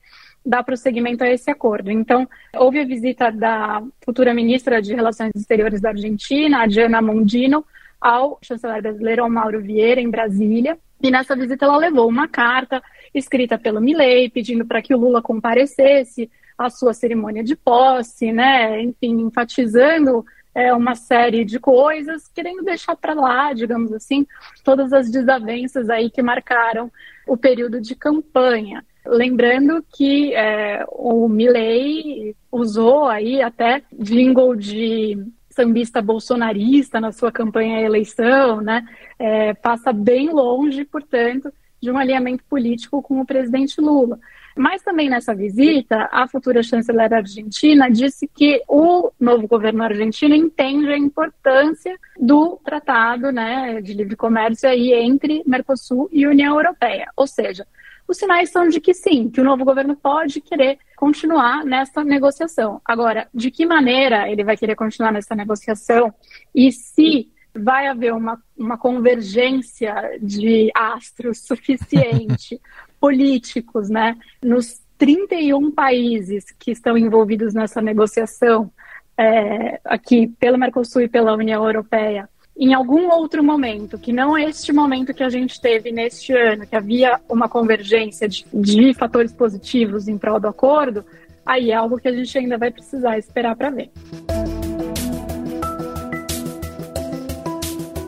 dar 0.45 0.63
prosseguimento 0.63 1.23
a 1.23 1.29
esse 1.29 1.51
acordo. 1.51 1.91
Então, 1.91 2.29
houve 2.57 2.81
a 2.81 2.85
visita 2.85 3.31
da 3.31 3.83
futura 4.05 4.35
ministra 4.35 4.83
de 4.83 4.95
Relações 4.95 5.31
Exteriores 5.35 5.81
da 5.81 5.91
Argentina, 5.91 6.63
a 6.63 6.67
Diana 6.67 7.01
Mondino, 7.01 7.65
ao 8.01 8.39
chanceler 8.43 8.83
brasileiro 8.83 9.29
Mauro 9.31 9.61
Vieira, 9.61 10.01
em 10.01 10.11
Brasília. 10.11 10.77
E 11.01 11.11
nessa 11.11 11.37
visita 11.37 11.65
ela 11.65 11.77
levou 11.77 12.09
uma 12.09 12.29
carta 12.29 12.83
escrita 13.15 13.59
pelo 13.59 13.81
Milei, 13.81 14.29
pedindo 14.29 14.65
para 14.65 14.83
que 14.83 14.95
o 14.95 14.99
Lula 14.99 15.23
comparecesse 15.23 16.31
à 16.57 16.69
sua 16.71 16.95
cerimônia 16.95 17.43
de 17.43 17.57
posse, 17.57 18.33
né? 18.33 18.81
Enfim, 18.83 19.21
enfatizando 19.21 20.25
é, 20.55 20.73
uma 20.73 20.95
série 20.95 21.45
de 21.45 21.59
coisas, 21.59 22.29
querendo 22.29 22.63
deixar 22.63 22.97
para 22.97 23.15
lá, 23.15 23.53
digamos 23.53 23.93
assim, 23.93 24.27
todas 24.63 24.93
as 24.93 25.11
desavenças 25.11 25.89
aí 25.89 26.11
que 26.11 26.23
marcaram 26.23 26.91
o 27.27 27.37
período 27.37 27.81
de 27.81 27.95
campanha. 27.95 28.85
Lembrando 29.05 29.85
que 29.95 30.35
é, 30.35 30.85
o 30.89 31.29
Milley 31.29 32.37
usou 32.51 33.07
aí 33.07 33.43
até 33.43 33.83
jingle 33.93 34.55
de 34.55 35.19
sambista 35.51 36.01
bolsonarista 36.01 37.01
na 37.01 37.13
sua 37.13 37.31
campanha 37.31 37.79
à 37.79 37.83
eleição, 37.83 38.61
né? 38.61 38.87
É, 39.19 39.55
passa 39.55 39.93
bem 39.93 40.31
longe, 40.31 40.85
portanto, 40.85 41.53
de 41.81 41.91
um 41.91 41.99
alinhamento 41.99 42.45
político 42.45 43.03
com 43.03 43.21
o 43.21 43.27
presidente 43.27 43.81
Lula. 43.81 44.19
Mas 44.57 44.83
também 44.83 45.09
nessa 45.09 45.35
visita, 45.35 46.09
a 46.13 46.29
futura 46.29 46.63
chanceler 46.63 47.13
argentina 47.13 47.91
disse 47.91 48.29
que 48.29 48.63
o 48.69 49.11
novo 49.19 49.49
governo 49.49 49.83
argentino 49.83 50.35
entende 50.35 50.89
a 50.89 50.99
importância 50.99 51.99
do 52.19 52.59
tratado 52.63 53.33
né, 53.33 53.81
de 53.81 53.95
livre 53.95 54.15
comércio 54.15 54.69
aí 54.69 54.93
entre 54.93 55.43
Mercosul 55.47 56.09
e 56.13 56.27
União 56.27 56.57
Europeia. 56.57 57.11
Ou 57.17 57.27
seja, 57.27 57.67
os 58.13 58.19
sinais 58.19 58.51
são 58.51 58.69
de 58.69 58.81
que 58.81 58.95
sim, 58.95 59.29
que 59.31 59.41
o 59.41 59.45
novo 59.45 59.65
governo 59.65 59.97
pode 59.97 60.41
querer 60.41 60.79
continuar 60.97 61.65
nessa 61.65 62.05
negociação. 62.05 62.81
Agora, 62.85 63.27
de 63.35 63.51
que 63.51 63.67
maneira 63.67 64.31
ele 64.31 64.45
vai 64.45 64.57
querer 64.57 64.77
continuar 64.77 65.13
nessa 65.13 65.35
negociação 65.35 66.13
e 66.55 66.71
se 66.71 67.31
vai 67.55 67.87
haver 67.87 68.13
uma, 68.13 68.41
uma 68.57 68.79
convergência 68.79 69.95
de 70.21 70.71
astros 70.75 71.39
suficiente 71.45 72.61
políticos, 73.01 73.91
né, 73.91 74.17
nos 74.43 74.81
31 74.97 75.73
países 75.73 76.45
que 76.59 76.71
estão 76.71 76.97
envolvidos 76.97 77.53
nessa 77.53 77.83
negociação, 77.83 78.71
é, 79.19 79.81
aqui 79.85 80.29
pelo 80.39 80.59
Mercosul 80.59 81.03
e 81.03 81.09
pela 81.09 81.35
União 81.35 81.65
Europeia, 81.65 82.29
em 82.57 82.75
algum 82.75 83.09
outro 83.11 83.43
momento, 83.43 83.99
que 83.99 84.13
não 84.13 84.37
este 84.37 84.73
momento 84.73 85.15
que 85.15 85.23
a 85.23 85.31
gente 85.31 85.61
teve 85.61 85.91
neste 85.91 86.33
ano, 86.33 86.67
que 86.67 86.77
havia 86.77 87.19
uma 87.29 87.49
convergência 87.49 88.29
de, 88.29 88.45
de 88.53 88.95
fatores 88.95 89.33
positivos 89.33 90.07
em 90.07 90.19
prol 90.19 90.39
do 90.39 90.49
acordo, 90.49 91.05
aí 91.45 91.71
é 91.71 91.75
algo 91.75 91.99
que 91.99 92.09
a 92.09 92.13
gente 92.13 92.37
ainda 92.37 92.59
vai 92.59 92.71
precisar 92.71 93.19
esperar 93.19 93.57
para 93.57 93.71
ver. 93.71 93.91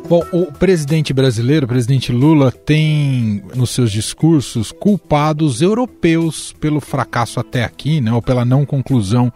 Bom, 0.07 0.23
o 0.33 0.53
presidente 0.53 1.15
brasileiro, 1.15 1.65
o 1.65 1.69
presidente 1.69 2.13
Lula, 2.13 2.53
tem 2.53 3.43
nos 3.55 3.71
seus 3.71 3.91
discursos 3.91 4.71
culpado 4.71 5.47
os 5.47 5.63
europeus 5.63 6.53
pelo 6.61 6.79
fracasso 6.79 7.41
até 7.41 7.65
aqui, 7.65 8.03
né, 8.03 8.13
ou 8.13 8.21
pela 8.21 8.45
não 8.45 8.67
conclusão 8.67 9.33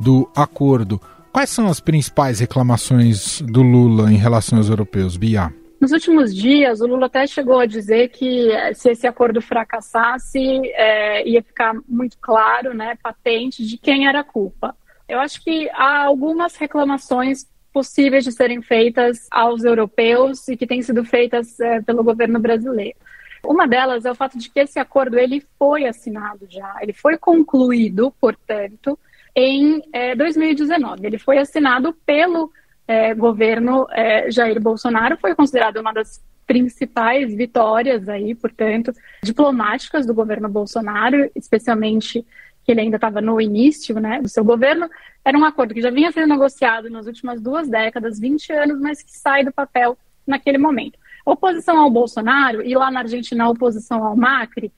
do 0.00 0.28
acordo. 0.34 1.00
Quais 1.38 1.50
são 1.50 1.68
as 1.68 1.78
principais 1.78 2.40
reclamações 2.40 3.40
do 3.42 3.62
Lula 3.62 4.12
em 4.12 4.16
relação 4.16 4.58
aos 4.58 4.68
europeus, 4.68 5.16
Bia? 5.16 5.54
Nos 5.80 5.92
últimos 5.92 6.34
dias, 6.34 6.80
o 6.80 6.86
Lula 6.88 7.06
até 7.06 7.28
chegou 7.28 7.60
a 7.60 7.64
dizer 7.64 8.08
que 8.08 8.50
eh, 8.50 8.74
se 8.74 8.90
esse 8.90 9.06
acordo 9.06 9.40
fracassasse, 9.40 10.40
é, 10.74 11.28
ia 11.28 11.40
ficar 11.40 11.76
muito 11.88 12.18
claro, 12.20 12.74
né, 12.74 12.98
patente, 13.00 13.64
de 13.64 13.78
quem 13.78 14.08
era 14.08 14.18
a 14.18 14.24
culpa. 14.24 14.74
Eu 15.08 15.20
acho 15.20 15.40
que 15.44 15.70
há 15.74 16.06
algumas 16.06 16.56
reclamações 16.56 17.46
possíveis 17.72 18.24
de 18.24 18.32
serem 18.32 18.60
feitas 18.60 19.28
aos 19.30 19.62
europeus 19.62 20.48
e 20.48 20.56
que 20.56 20.66
têm 20.66 20.82
sido 20.82 21.04
feitas 21.04 21.60
é, 21.60 21.80
pelo 21.82 22.02
governo 22.02 22.40
brasileiro. 22.40 22.96
Uma 23.44 23.68
delas 23.68 24.04
é 24.04 24.10
o 24.10 24.14
fato 24.16 24.36
de 24.36 24.50
que 24.50 24.58
esse 24.58 24.80
acordo 24.80 25.16
ele 25.16 25.40
foi 25.56 25.86
assinado 25.86 26.48
já, 26.50 26.78
ele 26.80 26.92
foi 26.92 27.16
concluído, 27.16 28.12
portanto, 28.20 28.98
em 29.38 29.80
é, 29.92 30.16
2019. 30.16 31.06
Ele 31.06 31.16
foi 31.16 31.38
assinado 31.38 31.94
pelo 32.04 32.50
é, 32.88 33.14
governo 33.14 33.86
é, 33.92 34.28
Jair 34.32 34.60
Bolsonaro, 34.60 35.16
foi 35.16 35.32
considerado 35.32 35.76
uma 35.76 35.92
das 35.92 36.20
principais 36.44 37.32
vitórias 37.32 38.08
aí, 38.08 38.34
portanto, 38.34 38.92
diplomáticas 39.22 40.04
do 40.04 40.12
governo 40.12 40.48
Bolsonaro, 40.48 41.30
especialmente 41.36 42.26
que 42.64 42.72
ele 42.72 42.80
ainda 42.80 42.96
estava 42.96 43.20
no 43.20 43.40
início 43.40 44.00
né, 44.00 44.20
do 44.20 44.28
seu 44.28 44.42
governo, 44.42 44.90
era 45.24 45.38
um 45.38 45.44
acordo 45.44 45.72
que 45.72 45.82
já 45.82 45.90
vinha 45.90 46.10
sendo 46.10 46.26
negociado 46.26 46.90
nas 46.90 47.06
últimas 47.06 47.40
duas 47.40 47.68
décadas, 47.68 48.18
20 48.18 48.52
anos, 48.52 48.80
mas 48.80 49.02
que 49.02 49.16
sai 49.16 49.44
do 49.44 49.52
papel 49.52 49.96
naquele 50.26 50.58
momento. 50.58 50.98
Oposição 51.24 51.78
ao 51.78 51.90
Bolsonaro 51.90 52.60
e 52.62 52.74
lá 52.74 52.90
na 52.90 53.00
Argentina 53.00 53.48
oposição 53.48 54.02
ao 54.02 54.16
Macri 54.16 54.72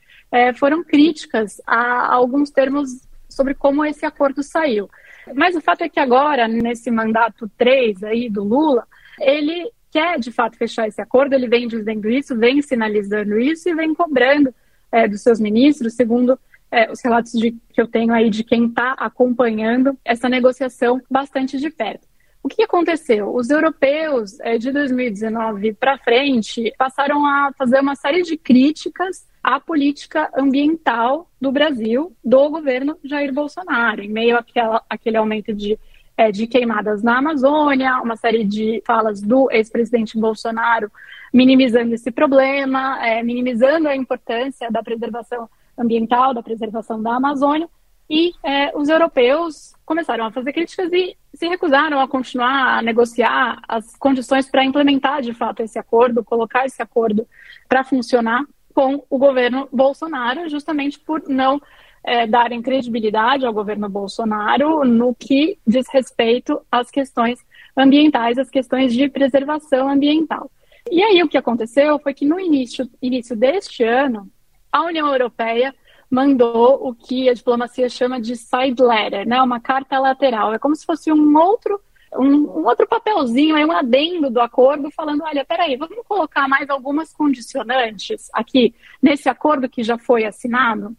foram 0.56 0.84
críticas 0.84 1.60
a, 1.66 1.76
a 1.76 2.14
alguns 2.14 2.50
termos 2.50 3.09
sobre 3.30 3.54
como 3.54 3.84
esse 3.84 4.04
acordo 4.04 4.42
saiu. 4.42 4.90
Mas 5.34 5.54
o 5.54 5.60
fato 5.60 5.82
é 5.82 5.88
que 5.88 6.00
agora, 6.00 6.48
nesse 6.48 6.90
mandato 6.90 7.50
3 7.56 8.02
aí 8.04 8.28
do 8.28 8.42
Lula, 8.42 8.86
ele 9.20 9.70
quer 9.90 10.18
de 10.18 10.30
fato 10.30 10.56
fechar 10.56 10.86
esse 10.86 11.00
acordo, 11.00 11.34
ele 11.34 11.48
vem 11.48 11.66
dizendo 11.66 12.08
isso, 12.08 12.36
vem 12.36 12.62
sinalizando 12.62 13.38
isso 13.38 13.68
e 13.68 13.74
vem 13.74 13.94
cobrando 13.94 14.54
é, 14.92 15.06
dos 15.08 15.22
seus 15.22 15.40
ministros, 15.40 15.94
segundo 15.94 16.38
é, 16.70 16.90
os 16.90 17.00
relatos 17.02 17.32
de, 17.32 17.52
que 17.72 17.80
eu 17.80 17.88
tenho 17.88 18.12
aí 18.12 18.30
de 18.30 18.44
quem 18.44 18.66
está 18.66 18.92
acompanhando 18.92 19.98
essa 20.04 20.28
negociação 20.28 21.00
bastante 21.10 21.58
de 21.58 21.70
perto. 21.70 22.08
O 22.42 22.48
que 22.48 22.62
aconteceu? 22.62 23.34
Os 23.34 23.50
europeus 23.50 24.38
é, 24.40 24.56
de 24.56 24.72
2019 24.72 25.74
para 25.74 25.98
frente 25.98 26.72
passaram 26.78 27.26
a 27.26 27.52
fazer 27.58 27.80
uma 27.80 27.94
série 27.94 28.22
de 28.22 28.36
críticas 28.36 29.26
à 29.42 29.58
política 29.58 30.30
ambiental 30.36 31.28
do 31.40 31.50
Brasil, 31.50 32.14
do 32.24 32.50
governo 32.50 32.98
Jair 33.02 33.32
Bolsonaro, 33.32 34.02
em 34.02 34.08
meio 34.08 34.36
àquela, 34.36 34.82
àquele 34.88 35.16
aumento 35.16 35.54
de, 35.54 35.78
é, 36.16 36.30
de 36.30 36.46
queimadas 36.46 37.02
na 37.02 37.18
Amazônia, 37.18 38.00
uma 38.02 38.16
série 38.16 38.44
de 38.44 38.82
falas 38.86 39.20
do 39.20 39.50
ex-presidente 39.50 40.18
Bolsonaro 40.18 40.90
minimizando 41.32 41.94
esse 41.94 42.10
problema, 42.10 43.04
é, 43.04 43.22
minimizando 43.22 43.88
a 43.88 43.96
importância 43.96 44.70
da 44.70 44.82
preservação 44.82 45.48
ambiental, 45.78 46.34
da 46.34 46.42
preservação 46.42 47.02
da 47.02 47.14
Amazônia, 47.14 47.68
e 48.08 48.32
é, 48.42 48.76
os 48.76 48.88
europeus 48.88 49.72
começaram 49.86 50.26
a 50.26 50.32
fazer 50.32 50.52
críticas 50.52 50.92
e 50.92 51.16
se 51.32 51.46
recusaram 51.46 52.00
a 52.00 52.08
continuar 52.08 52.78
a 52.78 52.82
negociar 52.82 53.62
as 53.68 53.94
condições 53.96 54.50
para 54.50 54.64
implementar 54.64 55.22
de 55.22 55.32
fato 55.32 55.62
esse 55.62 55.78
acordo, 55.78 56.24
colocar 56.24 56.66
esse 56.66 56.82
acordo 56.82 57.26
para 57.68 57.84
funcionar 57.84 58.44
com 58.80 59.04
o 59.10 59.18
governo 59.18 59.68
Bolsonaro, 59.70 60.48
justamente 60.48 60.98
por 60.98 61.28
não 61.28 61.60
é, 62.02 62.26
darem 62.26 62.62
credibilidade 62.62 63.44
ao 63.44 63.52
governo 63.52 63.90
Bolsonaro 63.90 64.86
no 64.86 65.14
que 65.14 65.58
diz 65.66 65.86
respeito 65.92 66.62
às 66.72 66.90
questões 66.90 67.38
ambientais, 67.76 68.38
às 68.38 68.48
questões 68.48 68.94
de 68.94 69.06
preservação 69.06 69.86
ambiental. 69.86 70.50
E 70.90 71.02
aí 71.02 71.22
o 71.22 71.28
que 71.28 71.36
aconteceu 71.36 71.98
foi 71.98 72.14
que 72.14 72.24
no 72.24 72.40
início, 72.40 72.88
início 73.02 73.36
deste 73.36 73.84
ano, 73.84 74.26
a 74.72 74.82
União 74.84 75.08
Europeia 75.08 75.74
mandou 76.10 76.88
o 76.88 76.94
que 76.94 77.28
a 77.28 77.34
diplomacia 77.34 77.88
chama 77.90 78.18
de 78.18 78.34
side 78.34 78.82
letter, 78.82 79.28
né, 79.28 79.42
uma 79.42 79.60
carta 79.60 79.98
lateral. 79.98 80.54
É 80.54 80.58
como 80.58 80.74
se 80.74 80.86
fosse 80.86 81.12
um 81.12 81.36
outro 81.36 81.78
um, 82.16 82.24
um, 82.24 82.66
outro 82.66 82.86
papelzinho, 82.86 83.56
um 83.66 83.72
adendo 83.72 84.30
do 84.30 84.40
acordo, 84.40 84.90
falando: 84.90 85.22
olha, 85.22 85.44
peraí, 85.44 85.76
vamos 85.76 85.98
colocar 86.06 86.48
mais 86.48 86.68
algumas 86.68 87.12
condicionantes 87.12 88.28
aqui 88.32 88.74
nesse 89.00 89.28
acordo 89.28 89.68
que 89.68 89.82
já 89.82 89.98
foi 89.98 90.24
assinado. 90.24 90.96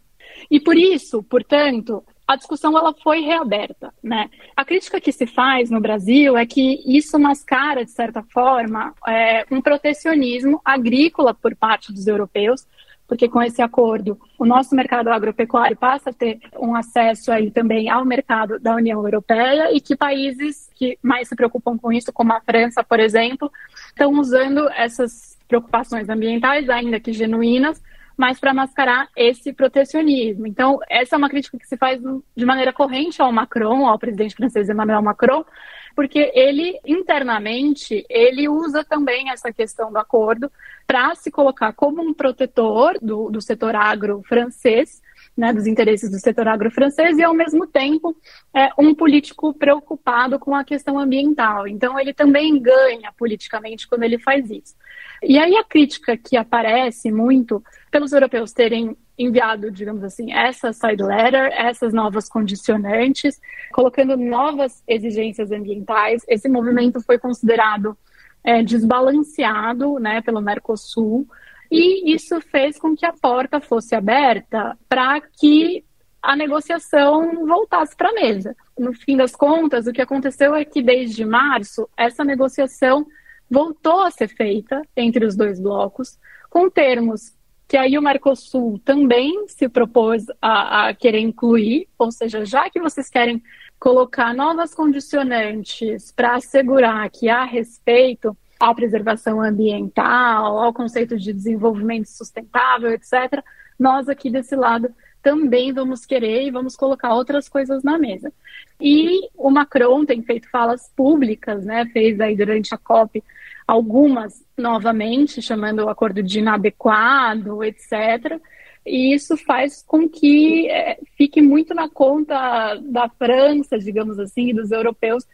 E 0.50 0.58
por 0.58 0.76
isso, 0.76 1.22
portanto, 1.22 2.02
a 2.26 2.36
discussão 2.36 2.76
ela 2.76 2.94
foi 3.02 3.20
reaberta. 3.20 3.92
Né? 4.02 4.30
A 4.56 4.64
crítica 4.64 5.00
que 5.00 5.12
se 5.12 5.26
faz 5.26 5.70
no 5.70 5.80
Brasil 5.80 6.36
é 6.36 6.46
que 6.46 6.82
isso 6.86 7.18
mascara, 7.18 7.84
de 7.84 7.90
certa 7.90 8.22
forma, 8.22 8.94
é, 9.06 9.44
um 9.50 9.60
protecionismo 9.60 10.60
agrícola 10.64 11.34
por 11.34 11.54
parte 11.54 11.92
dos 11.92 12.06
europeus, 12.06 12.66
porque 13.12 13.28
com 13.28 13.42
esse 13.42 13.60
acordo 13.60 14.18
o 14.38 14.46
nosso 14.46 14.74
mercado 14.74 15.10
agropecuário 15.10 15.76
passa 15.76 16.08
a 16.08 16.12
ter 16.14 16.40
um 16.58 16.74
acesso 16.74 17.30
aí 17.30 17.50
também 17.50 17.90
ao 17.90 18.06
mercado 18.06 18.58
da 18.58 18.74
União 18.74 19.04
Europeia 19.04 19.70
e 19.70 19.82
que 19.82 19.94
países 19.94 20.70
que 20.74 20.98
mais 21.02 21.28
se 21.28 21.36
preocupam 21.36 21.76
com 21.76 21.92
isso, 21.92 22.10
como 22.10 22.32
a 22.32 22.40
França, 22.40 22.82
por 22.82 22.98
exemplo, 22.98 23.52
estão 23.88 24.12
usando 24.18 24.66
essas 24.70 25.38
preocupações 25.46 26.08
ambientais, 26.08 26.70
ainda 26.70 26.98
que 26.98 27.12
genuínas, 27.12 27.82
mas 28.16 28.40
para 28.40 28.54
mascarar 28.54 29.10
esse 29.14 29.52
protecionismo. 29.52 30.46
Então, 30.46 30.78
essa 30.88 31.14
é 31.14 31.18
uma 31.18 31.28
crítica 31.28 31.58
que 31.58 31.66
se 31.66 31.76
faz 31.76 32.00
de 32.34 32.46
maneira 32.46 32.72
corrente 32.72 33.20
ao 33.20 33.30
Macron, 33.30 33.86
ao 33.86 33.98
presidente 33.98 34.36
francês 34.36 34.70
Emmanuel 34.70 35.02
Macron, 35.02 35.44
porque 35.94 36.30
ele 36.34 36.78
internamente 36.84 38.04
ele 38.08 38.48
usa 38.48 38.84
também 38.84 39.30
essa 39.30 39.52
questão 39.52 39.92
do 39.92 39.98
acordo 39.98 40.50
para 40.86 41.14
se 41.14 41.30
colocar 41.30 41.72
como 41.72 42.02
um 42.02 42.12
protetor 42.12 42.98
do, 43.00 43.30
do 43.30 43.40
setor 43.40 43.74
agro 43.74 44.22
francês, 44.26 45.00
né, 45.36 45.52
dos 45.52 45.66
interesses 45.66 46.10
do 46.10 46.18
setor 46.18 46.48
agro 46.48 46.70
francês 46.70 47.16
e 47.16 47.22
ao 47.22 47.34
mesmo 47.34 47.66
tempo 47.66 48.14
é, 48.54 48.70
um 48.78 48.94
político 48.94 49.54
preocupado 49.54 50.38
com 50.38 50.54
a 50.54 50.64
questão 50.64 50.98
ambiental. 50.98 51.66
Então 51.66 51.98
ele 51.98 52.12
também 52.12 52.60
ganha 52.60 53.12
politicamente 53.16 53.88
quando 53.88 54.02
ele 54.02 54.18
faz 54.18 54.50
isso. 54.50 54.74
E 55.22 55.38
aí 55.38 55.56
a 55.56 55.64
crítica 55.64 56.16
que 56.16 56.36
aparece 56.36 57.10
muito 57.10 57.62
pelos 57.90 58.12
europeus 58.12 58.52
terem 58.52 58.96
enviado, 59.18 59.70
digamos 59.70 60.02
assim, 60.02 60.32
essa 60.32 60.72
side 60.72 61.02
letter, 61.02 61.52
essas 61.52 61.92
novas 61.92 62.28
condicionantes, 62.28 63.40
colocando 63.72 64.16
novas 64.16 64.82
exigências 64.86 65.50
ambientais. 65.52 66.24
Esse 66.28 66.48
movimento 66.48 67.00
foi 67.00 67.18
considerado 67.18 67.96
é, 68.42 68.62
desbalanceado 68.62 69.98
né, 69.98 70.20
pelo 70.22 70.40
Mercosul, 70.40 71.26
e 71.70 72.14
isso 72.14 72.40
fez 72.40 72.78
com 72.78 72.94
que 72.94 73.06
a 73.06 73.14
porta 73.14 73.60
fosse 73.60 73.94
aberta 73.94 74.76
para 74.88 75.20
que 75.20 75.84
a 76.22 76.36
negociação 76.36 77.46
voltasse 77.46 77.96
para 77.96 78.10
a 78.10 78.14
mesa. 78.14 78.54
No 78.78 78.92
fim 78.92 79.16
das 79.16 79.34
contas, 79.34 79.86
o 79.86 79.92
que 79.92 80.02
aconteceu 80.02 80.54
é 80.54 80.64
que 80.64 80.82
desde 80.82 81.24
março, 81.24 81.88
essa 81.96 82.22
negociação 82.24 83.06
voltou 83.50 84.00
a 84.02 84.10
ser 84.10 84.28
feita 84.28 84.82
entre 84.96 85.24
os 85.26 85.34
dois 85.34 85.58
blocos, 85.58 86.18
com 86.48 86.70
termos 86.70 87.34
que 87.72 87.76
aí 87.78 87.96
o 87.96 88.02
Mercosul 88.02 88.78
também 88.84 89.48
se 89.48 89.66
propôs 89.66 90.26
a, 90.42 90.88
a, 90.88 90.94
querer 90.94 91.20
incluir, 91.20 91.88
ou 91.98 92.12
seja, 92.12 92.44
já 92.44 92.68
que 92.68 92.78
vocês 92.78 93.08
querem 93.08 93.42
colocar 93.80 94.34
novas 94.34 94.74
condicionantes 94.74 96.12
para 96.12 96.34
assegurar 96.34 97.08
que 97.08 97.30
há 97.30 97.44
respeito 97.44 98.36
à 98.60 98.74
preservação 98.74 99.40
ambiental, 99.40 100.58
ao 100.58 100.74
conceito 100.74 101.16
de 101.16 101.32
desenvolvimento 101.32 102.08
sustentável, 102.08 102.92
etc., 102.92 103.42
nós 103.78 104.06
aqui 104.06 104.28
desse 104.28 104.54
lado 104.54 104.94
também 105.22 105.72
vamos 105.72 106.04
querer 106.04 106.42
e 106.42 106.50
vamos 106.50 106.76
colocar 106.76 107.14
outras 107.14 107.48
coisas 107.48 107.82
na 107.82 107.96
mesa. 107.96 108.30
E 108.78 109.30
o 109.34 109.48
Macron 109.48 110.04
tem 110.04 110.22
feito 110.22 110.46
falas 110.50 110.92
públicas, 110.94 111.64
né? 111.64 111.86
Fez 111.86 112.20
aí 112.20 112.36
durante 112.36 112.74
a 112.74 112.76
COP 112.76 113.24
algumas 113.66 114.44
novamente, 114.56 115.40
chamando 115.40 115.84
o 115.84 115.88
acordo 115.88 116.22
de 116.22 116.40
inadequado, 116.40 117.62
etc. 117.64 118.40
E 118.84 119.14
isso 119.14 119.36
faz 119.36 119.82
com 119.82 120.08
que 120.08 120.68
é, 120.68 120.98
fique 121.16 121.40
muito 121.40 121.74
na 121.74 121.88
conta 121.88 122.74
da 122.82 123.08
França, 123.08 123.78
digamos 123.78 124.18
assim, 124.18 124.50
e 124.50 124.54
dos 124.54 124.70
europeus, 124.70 125.24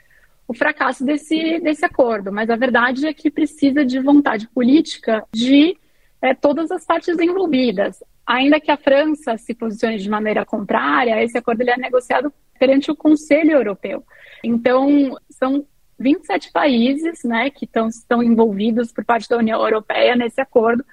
o 0.47 0.55
fracasso 0.55 1.05
desse, 1.05 1.59
desse 1.61 1.85
acordo. 1.85 2.31
Mas 2.33 2.51
a 2.51 2.57
verdade 2.57 3.07
é 3.07 3.13
que 3.13 3.31
precisa 3.31 3.85
de 3.85 3.99
vontade 4.01 4.49
política 4.49 5.25
de 5.33 5.77
é, 6.21 6.35
todas 6.35 6.71
as 6.71 6.85
partes 6.85 7.19
envolvidas. 7.19 8.03
Ainda 8.27 8.61
que 8.61 8.71
a 8.71 8.77
França 8.77 9.39
se 9.39 9.55
posicione 9.55 9.97
de 9.97 10.09
maneira 10.09 10.45
contrária, 10.45 11.23
esse 11.23 11.39
acordo 11.39 11.63
ele 11.63 11.71
é 11.71 11.79
negociado 11.79 12.33
perante 12.59 12.91
o 12.91 12.97
Conselho 12.97 13.53
Europeu. 13.53 14.05
Então, 14.45 15.17
são 15.31 15.67
27 15.99 16.53
países 16.53 17.25
né, 17.25 17.51
que 17.51 17.67
tão, 17.67 17.89
estão 17.89 18.23
envolvidos 18.23 18.93
por 18.93 19.05
parte 19.05 19.29
da 19.29 19.37
União 19.37 19.61
Europeia 19.61 20.15
nesse 20.15 20.41
acordo, 20.41 20.85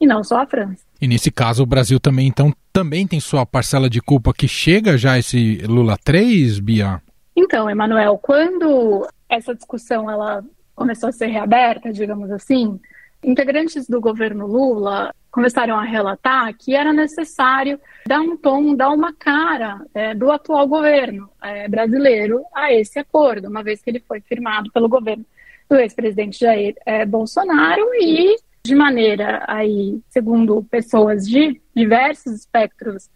e 0.00 0.06
não 0.06 0.24
só 0.24 0.40
a 0.40 0.46
França. 0.46 0.84
E 1.00 1.06
nesse 1.06 1.30
caso, 1.30 1.62
o 1.62 1.66
Brasil 1.66 2.00
também, 2.00 2.26
então, 2.26 2.52
também 2.72 3.06
tem 3.06 3.20
sua 3.20 3.46
parcela 3.46 3.88
de 3.88 4.00
culpa 4.00 4.32
que 4.32 4.48
chega 4.48 4.98
já 4.98 5.18
esse 5.18 5.58
Lula 5.66 5.96
3, 6.02 6.58
Bia? 6.58 7.00
Então, 7.36 7.70
Emanuel, 7.70 8.18
quando 8.18 9.06
essa 9.28 9.54
discussão 9.54 10.10
ela 10.10 10.44
começou 10.74 11.08
a 11.08 11.12
ser 11.12 11.26
reaberta, 11.26 11.92
digamos 11.92 12.30
assim, 12.30 12.80
integrantes 13.22 13.86
do 13.88 14.00
governo 14.00 14.46
Lula 14.46 15.14
começaram 15.32 15.78
a 15.78 15.82
relatar 15.82 16.54
que 16.54 16.76
era 16.76 16.92
necessário 16.92 17.80
dar 18.06 18.20
um 18.20 18.36
tom, 18.36 18.76
dar 18.76 18.90
uma 18.90 19.14
cara 19.14 19.80
é, 19.94 20.14
do 20.14 20.30
atual 20.30 20.68
governo 20.68 21.28
é, 21.42 21.66
brasileiro 21.66 22.44
a 22.54 22.72
esse 22.72 22.98
acordo, 22.98 23.48
uma 23.48 23.62
vez 23.62 23.82
que 23.82 23.88
ele 23.88 24.04
foi 24.06 24.20
firmado 24.20 24.70
pelo 24.70 24.90
governo 24.90 25.24
do 25.68 25.76
ex-presidente 25.76 26.38
Jair 26.38 26.74
é, 26.84 27.06
Bolsonaro 27.06 27.82
e 27.94 28.36
de 28.62 28.74
maneira 28.74 29.42
aí, 29.48 30.00
segundo 30.10 30.62
pessoas 30.64 31.26
de 31.26 31.60
diversos 31.74 32.34
espectros 32.34 33.08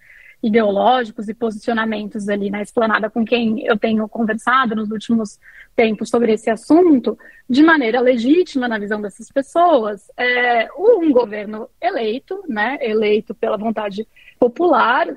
ideológicos 0.47 1.29
e 1.29 1.35
posicionamentos 1.35 2.29
ali 2.29 2.51
na 2.51 2.63
esplanada 2.63 3.11
com 3.11 3.25
quem 3.25 3.67
eu 3.67 3.77
tenho 3.77 4.09
conversado 4.09 4.77
nos 4.77 4.91
últimos 4.91 5.41
tempos 5.75 6.09
sobre 6.09 6.33
esse 6.33 6.49
assunto, 6.49 7.19
de 7.51 7.63
maneira 7.63 8.01
legítima 8.01 8.69
na 8.69 8.79
visão 8.79 9.01
dessas 9.01 9.31
pessoas, 9.31 10.09
é, 10.17 10.69
um 10.79 11.11
governo 11.11 11.69
eleito, 11.81 12.43
né, 12.49 12.79
eleito 12.81 13.35
pela 13.35 13.57
vontade 13.57 14.07
popular, 14.39 15.09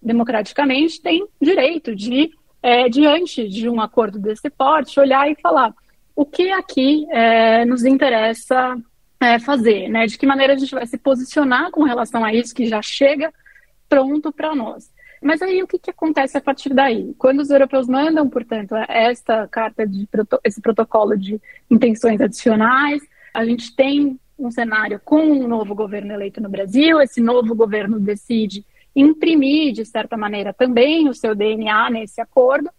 democraticamente, 0.00 1.02
tem 1.02 1.26
direito 1.40 1.94
de, 1.94 2.30
é, 2.62 2.88
diante 2.88 3.48
de 3.48 3.68
um 3.68 3.80
acordo 3.80 4.18
desse 4.18 4.48
porte, 4.48 5.00
olhar 5.00 5.28
e 5.30 5.34
falar 5.34 5.74
o 6.14 6.24
que 6.24 6.52
aqui 6.52 7.06
é, 7.10 7.64
nos 7.64 7.84
interessa 7.84 8.76
é, 9.20 9.40
fazer, 9.40 9.88
né, 9.88 10.06
de 10.06 10.16
que 10.16 10.26
maneira 10.26 10.52
a 10.52 10.56
gente 10.56 10.74
vai 10.74 10.86
se 10.86 10.96
posicionar 10.96 11.72
com 11.72 11.82
relação 11.82 12.24
a 12.24 12.32
isso 12.32 12.54
que 12.54 12.66
já 12.66 12.80
chega 12.80 13.32
pronto 13.88 14.32
para 14.32 14.54
nós. 14.54 14.92
Mas 15.22 15.42
aí 15.42 15.62
o 15.62 15.66
que, 15.66 15.78
que 15.78 15.90
acontece 15.90 16.38
a 16.38 16.40
partir 16.40 16.72
daí? 16.72 17.14
Quando 17.18 17.40
os 17.40 17.50
europeus 17.50 17.88
mandam, 17.88 18.28
portanto, 18.28 18.74
esta 18.88 19.48
carta 19.48 19.86
de 19.86 20.08
esse 20.44 20.60
protocolo 20.60 21.16
de 21.16 21.40
intenções 21.70 22.20
adicionais, 22.20 23.02
a 23.34 23.44
gente 23.44 23.74
tem 23.74 24.18
um 24.38 24.50
cenário 24.50 25.00
com 25.04 25.20
um 25.20 25.48
novo 25.48 25.74
governo 25.74 26.12
eleito 26.12 26.40
no 26.40 26.48
Brasil, 26.48 27.00
esse 27.00 27.20
novo 27.20 27.54
governo 27.54 27.98
decide 27.98 28.64
imprimir, 28.94 29.72
de 29.72 29.84
certa 29.84 30.16
maneira, 30.16 30.52
também 30.52 31.08
o 31.08 31.14
seu 31.14 31.34
DNA 31.34 31.90
nesse 31.90 32.20
acordo 32.20 32.70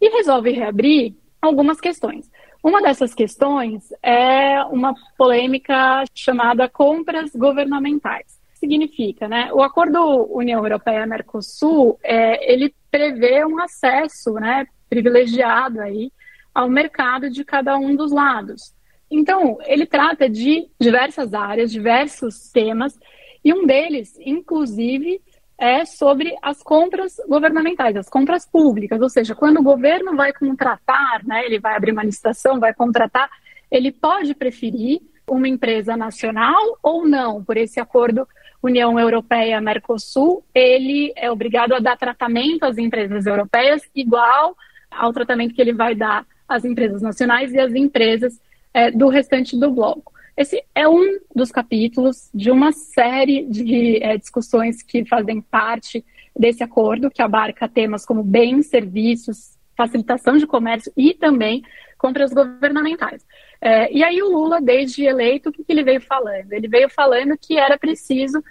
e 0.00 0.08
resolve 0.08 0.50
reabrir 0.50 1.14
algumas 1.40 1.80
questões. 1.80 2.28
Uma 2.62 2.82
dessas 2.82 3.14
questões 3.14 3.88
é 4.02 4.62
uma 4.64 4.92
polêmica 5.16 6.02
chamada 6.12 6.68
compras 6.68 7.30
governamentais 7.32 8.35
significa, 8.58 9.28
né? 9.28 9.50
O 9.52 9.62
acordo 9.62 10.26
União 10.30 10.62
Europeia-Mercosul, 10.62 11.98
é, 12.02 12.52
ele 12.52 12.74
prevê 12.90 13.44
um 13.44 13.60
acesso, 13.60 14.34
né, 14.34 14.66
privilegiado 14.88 15.80
aí 15.80 16.10
ao 16.54 16.68
mercado 16.68 17.28
de 17.28 17.44
cada 17.44 17.76
um 17.76 17.94
dos 17.94 18.10
lados. 18.12 18.74
Então, 19.10 19.58
ele 19.66 19.86
trata 19.86 20.28
de 20.28 20.68
diversas 20.80 21.34
áreas, 21.34 21.70
diversos 21.70 22.50
temas, 22.50 22.98
e 23.44 23.52
um 23.52 23.66
deles, 23.66 24.16
inclusive, 24.18 25.20
é 25.58 25.84
sobre 25.84 26.34
as 26.42 26.62
compras 26.62 27.16
governamentais, 27.28 27.96
as 27.96 28.08
compras 28.08 28.46
públicas, 28.46 29.00
ou 29.00 29.08
seja, 29.08 29.34
quando 29.34 29.58
o 29.58 29.62
governo 29.62 30.16
vai 30.16 30.32
contratar, 30.32 31.24
né, 31.24 31.44
ele 31.44 31.58
vai 31.58 31.76
abrir 31.76 31.92
uma 31.92 32.04
licitação, 32.04 32.58
vai 32.58 32.74
contratar, 32.74 33.30
ele 33.70 33.92
pode 33.92 34.34
preferir 34.34 35.00
uma 35.28 35.48
empresa 35.48 35.96
nacional 35.96 36.78
ou 36.82 37.06
não, 37.06 37.42
por 37.42 37.56
esse 37.56 37.80
acordo 37.80 38.26
União 38.66 38.98
Europeia-Mercosul, 38.98 40.44
ele 40.54 41.12
é 41.16 41.30
obrigado 41.30 41.72
a 41.72 41.78
dar 41.78 41.96
tratamento 41.96 42.64
às 42.64 42.78
empresas 42.78 43.26
europeias 43.26 43.82
igual 43.94 44.56
ao 44.90 45.12
tratamento 45.12 45.54
que 45.54 45.60
ele 45.60 45.72
vai 45.72 45.94
dar 45.94 46.26
às 46.48 46.64
empresas 46.64 47.02
nacionais 47.02 47.52
e 47.52 47.58
às 47.58 47.74
empresas 47.74 48.40
é, 48.72 48.90
do 48.90 49.08
restante 49.08 49.58
do 49.58 49.70
bloco. 49.70 50.12
Esse 50.36 50.62
é 50.74 50.86
um 50.86 51.18
dos 51.34 51.50
capítulos 51.50 52.28
de 52.34 52.50
uma 52.50 52.70
série 52.70 53.46
de 53.46 54.02
é, 54.02 54.18
discussões 54.18 54.82
que 54.82 55.04
fazem 55.06 55.40
parte 55.40 56.04
desse 56.38 56.62
acordo, 56.62 57.10
que 57.10 57.22
abarca 57.22 57.66
temas 57.66 58.04
como 58.04 58.22
bens, 58.22 58.66
serviços, 58.66 59.56
facilitação 59.74 60.36
de 60.36 60.46
comércio 60.46 60.92
e 60.96 61.14
também 61.14 61.62
compras 61.96 62.32
governamentais. 62.32 63.24
É, 63.60 63.90
e 63.90 64.04
aí 64.04 64.22
o 64.22 64.30
Lula, 64.30 64.60
desde 64.60 65.04
eleito, 65.04 65.48
o 65.48 65.52
que, 65.52 65.64
que 65.64 65.72
ele 65.72 65.82
veio 65.82 66.00
falando? 66.00 66.52
Ele 66.52 66.68
veio 66.68 66.90
falando 66.90 67.36
que 67.38 67.58
era 67.58 67.78
preciso 67.78 68.42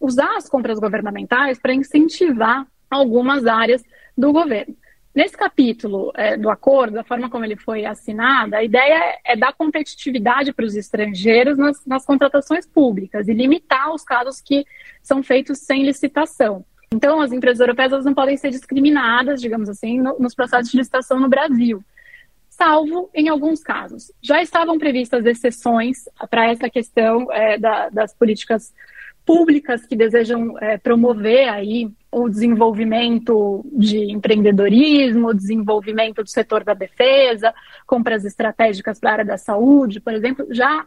usar 0.00 0.36
as 0.36 0.48
compras 0.48 0.78
governamentais 0.78 1.58
para 1.60 1.74
incentivar 1.74 2.66
algumas 2.90 3.46
áreas 3.46 3.84
do 4.16 4.32
governo. 4.32 4.74
Nesse 5.12 5.36
capítulo 5.36 6.12
é, 6.14 6.36
do 6.36 6.48
acordo, 6.48 6.94
da 6.94 7.04
forma 7.04 7.28
como 7.28 7.44
ele 7.44 7.56
foi 7.56 7.84
assinado, 7.84 8.54
a 8.54 8.62
ideia 8.62 9.18
é 9.24 9.36
dar 9.36 9.52
competitividade 9.52 10.52
para 10.52 10.64
os 10.64 10.76
estrangeiros 10.76 11.58
nas, 11.58 11.84
nas, 11.84 12.06
contratações 12.06 12.64
públicas 12.64 13.26
e 13.26 13.34
limitar 13.34 13.92
os 13.92 14.04
casos 14.04 14.40
que 14.40 14.64
são 15.02 15.20
feitos 15.20 15.58
sem 15.58 15.84
licitação. 15.84 16.64
Então, 16.92 17.20
as 17.20 17.32
empresas 17.32 17.60
europeias 17.60 18.04
não 18.04 18.14
podem 18.14 18.36
ser 18.36 18.50
discriminadas, 18.50 19.40
digamos 19.40 19.68
assim, 19.68 20.00
no, 20.00 20.16
nos 20.18 20.34
processos 20.34 20.70
de 20.70 20.76
licitação 20.76 21.18
no 21.18 21.28
Brasil, 21.28 21.84
salvo 22.48 23.10
em 23.12 23.28
alguns 23.28 23.64
casos. 23.64 24.12
Já 24.22 24.40
estavam 24.40 24.78
previstas 24.78 25.26
exceções 25.26 26.08
para 26.28 26.50
essa 26.50 26.70
questão 26.70 27.30
é, 27.32 27.58
da, 27.58 27.88
das 27.88 28.14
políticas 28.14 28.72
públicas 29.30 29.86
que 29.86 29.94
desejam 29.94 30.58
é, 30.58 30.76
promover 30.76 31.48
aí 31.48 31.88
o 32.10 32.28
desenvolvimento 32.28 33.64
de 33.72 34.10
empreendedorismo, 34.10 35.28
o 35.28 35.32
desenvolvimento 35.32 36.24
do 36.24 36.28
setor 36.28 36.64
da 36.64 36.74
defesa, 36.74 37.54
compras 37.86 38.24
estratégicas 38.24 38.98
para 38.98 39.10
a 39.10 39.12
área 39.12 39.24
da 39.24 39.38
saúde, 39.38 40.00
por 40.00 40.12
exemplo, 40.12 40.44
já 40.50 40.84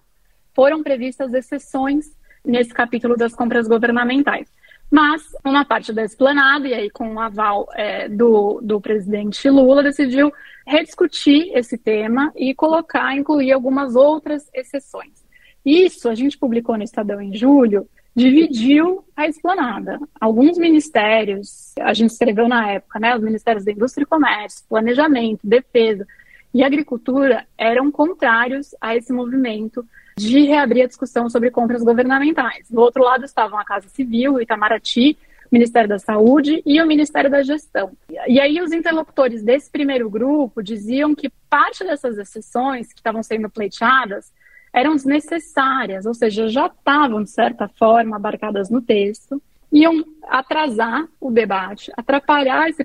foram 0.54 0.84
previstas 0.84 1.34
exceções 1.34 2.12
nesse 2.44 2.74
capítulo 2.74 3.16
das 3.16 3.34
compras 3.34 3.66
governamentais. 3.66 4.50
Mas 4.92 5.24
uma 5.46 5.64
parte 5.64 5.94
da 5.94 6.04
esplanada, 6.04 6.68
e 6.68 6.74
aí 6.74 6.90
com 6.90 7.14
o 7.14 7.22
aval 7.22 7.70
é, 7.74 8.10
do, 8.10 8.60
do 8.62 8.82
presidente 8.82 9.50
Lula, 9.50 9.82
decidiu 9.82 10.34
rediscutir 10.68 11.50
esse 11.58 11.78
tema 11.78 12.30
e 12.36 12.54
colocar, 12.54 13.16
incluir 13.16 13.54
algumas 13.54 13.96
outras 13.96 14.50
exceções. 14.54 15.24
Isso 15.66 16.10
a 16.10 16.14
gente 16.14 16.38
publicou 16.38 16.76
no 16.76 16.84
Estadão 16.84 17.22
em 17.22 17.34
julho, 17.34 17.88
dividiu 18.16 19.04
a 19.16 19.28
esplanada. 19.28 20.00
Alguns 20.20 20.58
ministérios, 20.58 21.74
a 21.80 21.94
gente 21.94 22.12
escreveu 22.12 22.48
na 22.48 22.72
época, 22.72 23.00
né, 23.00 23.16
os 23.16 23.24
ministérios 23.24 23.66
da 23.66 23.72
Indústria 23.72 24.04
e 24.04 24.08
Comércio, 24.08 24.66
Planejamento, 24.70 25.40
Defesa 25.44 26.08
e 26.54 26.64
Agricultura 26.64 27.46
eram 27.58 27.92
contrários 27.92 28.76
a 28.80 28.96
esse 28.96 29.12
movimento 29.12 29.86
de 30.16 30.42
reabrir 30.42 30.84
a 30.84 30.88
discussão 30.88 31.28
sobre 31.28 31.50
compras 31.50 31.82
governamentais. 31.82 32.70
Do 32.70 32.82
outro 32.82 33.04
lado 33.04 33.26
estavam 33.26 33.58
a 33.58 33.66
Casa 33.66 33.90
Civil, 33.90 34.36
o 34.36 34.42
Itamaraty, 34.42 35.18
o 35.52 35.54
Ministério 35.54 35.90
da 35.90 35.98
Saúde 35.98 36.62
e 36.64 36.80
o 36.80 36.86
Ministério 36.86 37.32
da 37.32 37.42
Gestão. 37.42 37.92
E 38.28 38.40
aí 38.40 38.62
os 38.62 38.72
interlocutores 38.72 39.44
desse 39.44 39.72
primeiro 39.72 40.08
grupo 40.10 40.62
diziam 40.62 41.16
que 41.16 41.32
parte 41.50 41.84
dessas 41.84 42.20
exceções 42.20 42.94
que 42.94 43.00
estavam 43.00 43.24
sendo 43.24 43.50
pleiteadas 43.50 44.32
eram 44.74 44.96
desnecessárias, 44.96 46.06
ou 46.06 46.14
seja, 46.14 46.50
já 46.50 46.66
estavam, 46.66 47.24
de 47.24 47.30
certa 47.30 47.68
forma, 47.68 48.16
abarcadas 48.16 48.70
no 48.70 48.82
texto, 48.82 49.42
iam 49.72 50.04
atrasar 50.28 51.08
o 51.20 51.32
debate, 51.32 51.92
atrapalhar 51.96 52.70
esse 52.70 52.84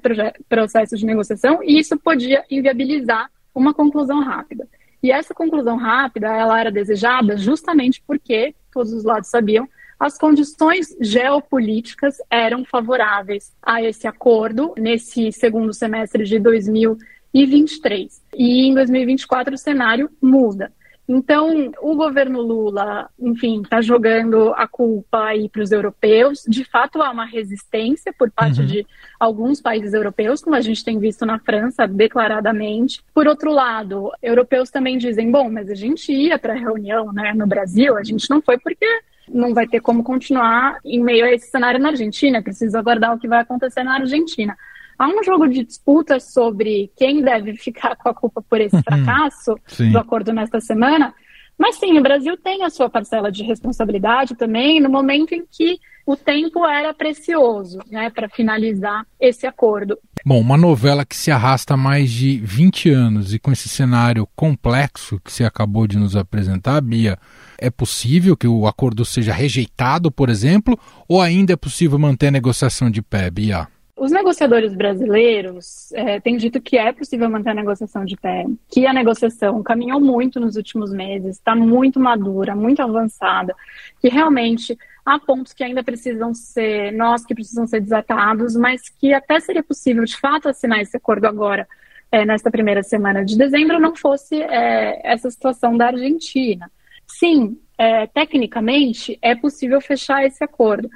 processo 0.48 0.96
de 0.96 1.06
negociação, 1.06 1.62
e 1.62 1.78
isso 1.78 1.98
podia 1.98 2.44
inviabilizar 2.50 3.30
uma 3.54 3.74
conclusão 3.74 4.20
rápida. 4.20 4.68
E 5.02 5.10
essa 5.10 5.34
conclusão 5.34 5.76
rápida, 5.76 6.28
ela 6.28 6.58
era 6.58 6.72
desejada 6.72 7.36
justamente 7.36 8.02
porque, 8.06 8.54
todos 8.72 8.92
os 8.92 9.04
lados 9.04 9.28
sabiam, 9.28 9.68
as 9.98 10.16
condições 10.16 10.96
geopolíticas 11.00 12.18
eram 12.30 12.64
favoráveis 12.64 13.52
a 13.60 13.82
esse 13.82 14.06
acordo 14.06 14.72
nesse 14.78 15.32
segundo 15.32 15.74
semestre 15.74 16.24
de 16.24 16.38
2023. 16.38 18.22
E 18.34 18.68
em 18.68 18.74
2024 18.74 19.54
o 19.54 19.58
cenário 19.58 20.08
muda. 20.22 20.72
Então, 21.08 21.72
o 21.80 21.96
governo 21.96 22.42
Lula, 22.42 23.08
enfim, 23.18 23.62
está 23.62 23.80
jogando 23.80 24.52
a 24.54 24.68
culpa 24.68 25.24
aí 25.24 25.48
para 25.48 25.62
os 25.62 25.72
europeus. 25.72 26.44
De 26.46 26.64
fato, 26.64 27.00
há 27.00 27.10
uma 27.10 27.24
resistência 27.24 28.12
por 28.12 28.30
parte 28.30 28.60
uhum. 28.60 28.66
de 28.66 28.86
alguns 29.18 29.58
países 29.58 29.94
europeus, 29.94 30.42
como 30.42 30.54
a 30.54 30.60
gente 30.60 30.84
tem 30.84 30.98
visto 30.98 31.24
na 31.24 31.38
França, 31.38 31.88
declaradamente. 31.88 33.02
Por 33.14 33.26
outro 33.26 33.50
lado, 33.50 34.12
europeus 34.22 34.70
também 34.70 34.98
dizem: 34.98 35.30
bom, 35.30 35.50
mas 35.50 35.70
a 35.70 35.74
gente 35.74 36.12
ia 36.12 36.38
para 36.38 36.52
a 36.52 36.58
reunião 36.58 37.10
né, 37.10 37.32
no 37.34 37.46
Brasil, 37.46 37.96
a 37.96 38.04
gente 38.04 38.28
não 38.28 38.42
foi 38.42 38.58
porque 38.58 38.86
não 39.26 39.54
vai 39.54 39.66
ter 39.66 39.80
como 39.80 40.04
continuar 40.04 40.78
em 40.84 41.02
meio 41.02 41.24
a 41.24 41.32
esse 41.32 41.50
cenário 41.50 41.80
na 41.80 41.88
Argentina, 41.88 42.42
precisa 42.42 42.78
aguardar 42.78 43.14
o 43.14 43.18
que 43.18 43.28
vai 43.28 43.40
acontecer 43.40 43.82
na 43.82 43.94
Argentina. 43.94 44.56
Há 44.98 45.08
um 45.08 45.22
jogo 45.22 45.46
de 45.46 45.64
disputa 45.64 46.18
sobre 46.18 46.90
quem 46.96 47.22
deve 47.22 47.54
ficar 47.56 47.96
com 47.96 48.08
a 48.08 48.14
culpa 48.14 48.42
por 48.42 48.60
esse 48.60 48.76
uhum. 48.76 48.82
fracasso 48.82 49.54
sim. 49.66 49.92
do 49.92 49.98
acordo 49.98 50.32
nesta 50.32 50.60
semana. 50.60 51.14
Mas 51.58 51.76
sim, 51.76 51.98
o 51.98 52.02
Brasil 52.02 52.36
tem 52.36 52.64
a 52.64 52.70
sua 52.70 52.88
parcela 52.88 53.32
de 53.32 53.42
responsabilidade 53.42 54.36
também 54.36 54.80
no 54.80 54.88
momento 54.88 55.32
em 55.34 55.44
que 55.50 55.78
o 56.06 56.16
tempo 56.16 56.64
era 56.64 56.94
precioso 56.94 57.80
né, 57.90 58.08
para 58.08 58.28
finalizar 58.30 59.04
esse 59.20 59.46
acordo. 59.46 59.98
Bom, 60.24 60.40
uma 60.40 60.56
novela 60.56 61.04
que 61.04 61.16
se 61.16 61.30
arrasta 61.30 61.74
há 61.74 61.76
mais 61.76 62.10
de 62.10 62.38
20 62.38 62.90
anos 62.90 63.34
e 63.34 63.38
com 63.38 63.52
esse 63.52 63.68
cenário 63.68 64.26
complexo 64.34 65.20
que 65.22 65.30
você 65.30 65.44
acabou 65.44 65.86
de 65.86 65.98
nos 65.98 66.16
apresentar, 66.16 66.80
Bia, 66.80 67.18
é 67.58 67.70
possível 67.70 68.36
que 68.36 68.46
o 68.46 68.66
acordo 68.66 69.04
seja 69.04 69.34
rejeitado, 69.34 70.10
por 70.10 70.30
exemplo, 70.30 70.78
ou 71.06 71.20
ainda 71.20 71.52
é 71.52 71.56
possível 71.56 71.98
manter 71.98 72.28
a 72.28 72.32
negociação 72.32 72.90
de 72.90 73.02
pé, 73.02 73.30
Bia? 73.30 73.68
Os 73.98 74.12
negociadores 74.12 74.74
brasileiros 74.74 75.92
é, 75.92 76.20
têm 76.20 76.36
dito 76.36 76.60
que 76.60 76.78
é 76.78 76.92
possível 76.92 77.28
manter 77.28 77.50
a 77.50 77.54
negociação 77.54 78.04
de 78.04 78.16
pé, 78.16 78.46
que 78.70 78.86
a 78.86 78.92
negociação 78.92 79.60
caminhou 79.60 80.00
muito 80.00 80.38
nos 80.38 80.54
últimos 80.54 80.92
meses, 80.92 81.36
está 81.36 81.56
muito 81.56 81.98
madura, 81.98 82.54
muito 82.54 82.80
avançada, 82.80 83.56
que 84.00 84.08
realmente 84.08 84.78
há 85.04 85.18
pontos 85.18 85.52
que 85.52 85.64
ainda 85.64 85.82
precisam 85.82 86.32
ser, 86.32 86.92
nós 86.92 87.26
que 87.26 87.34
precisam 87.34 87.66
ser 87.66 87.80
desatados, 87.80 88.54
mas 88.54 88.88
que 88.88 89.12
até 89.12 89.40
seria 89.40 89.64
possível 89.64 90.04
de 90.04 90.16
fato 90.16 90.48
assinar 90.48 90.80
esse 90.80 90.96
acordo 90.96 91.26
agora, 91.26 91.66
é, 92.12 92.24
nesta 92.24 92.52
primeira 92.52 92.84
semana 92.84 93.24
de 93.24 93.36
dezembro, 93.36 93.80
não 93.80 93.96
fosse 93.96 94.40
é, 94.40 95.00
essa 95.02 95.28
situação 95.28 95.76
da 95.76 95.88
Argentina. 95.88 96.70
Sim, 97.04 97.58
é, 97.76 98.06
tecnicamente 98.06 99.18
é 99.20 99.34
possível 99.34 99.80
fechar 99.80 100.24
esse 100.24 100.42
acordo 100.44 100.88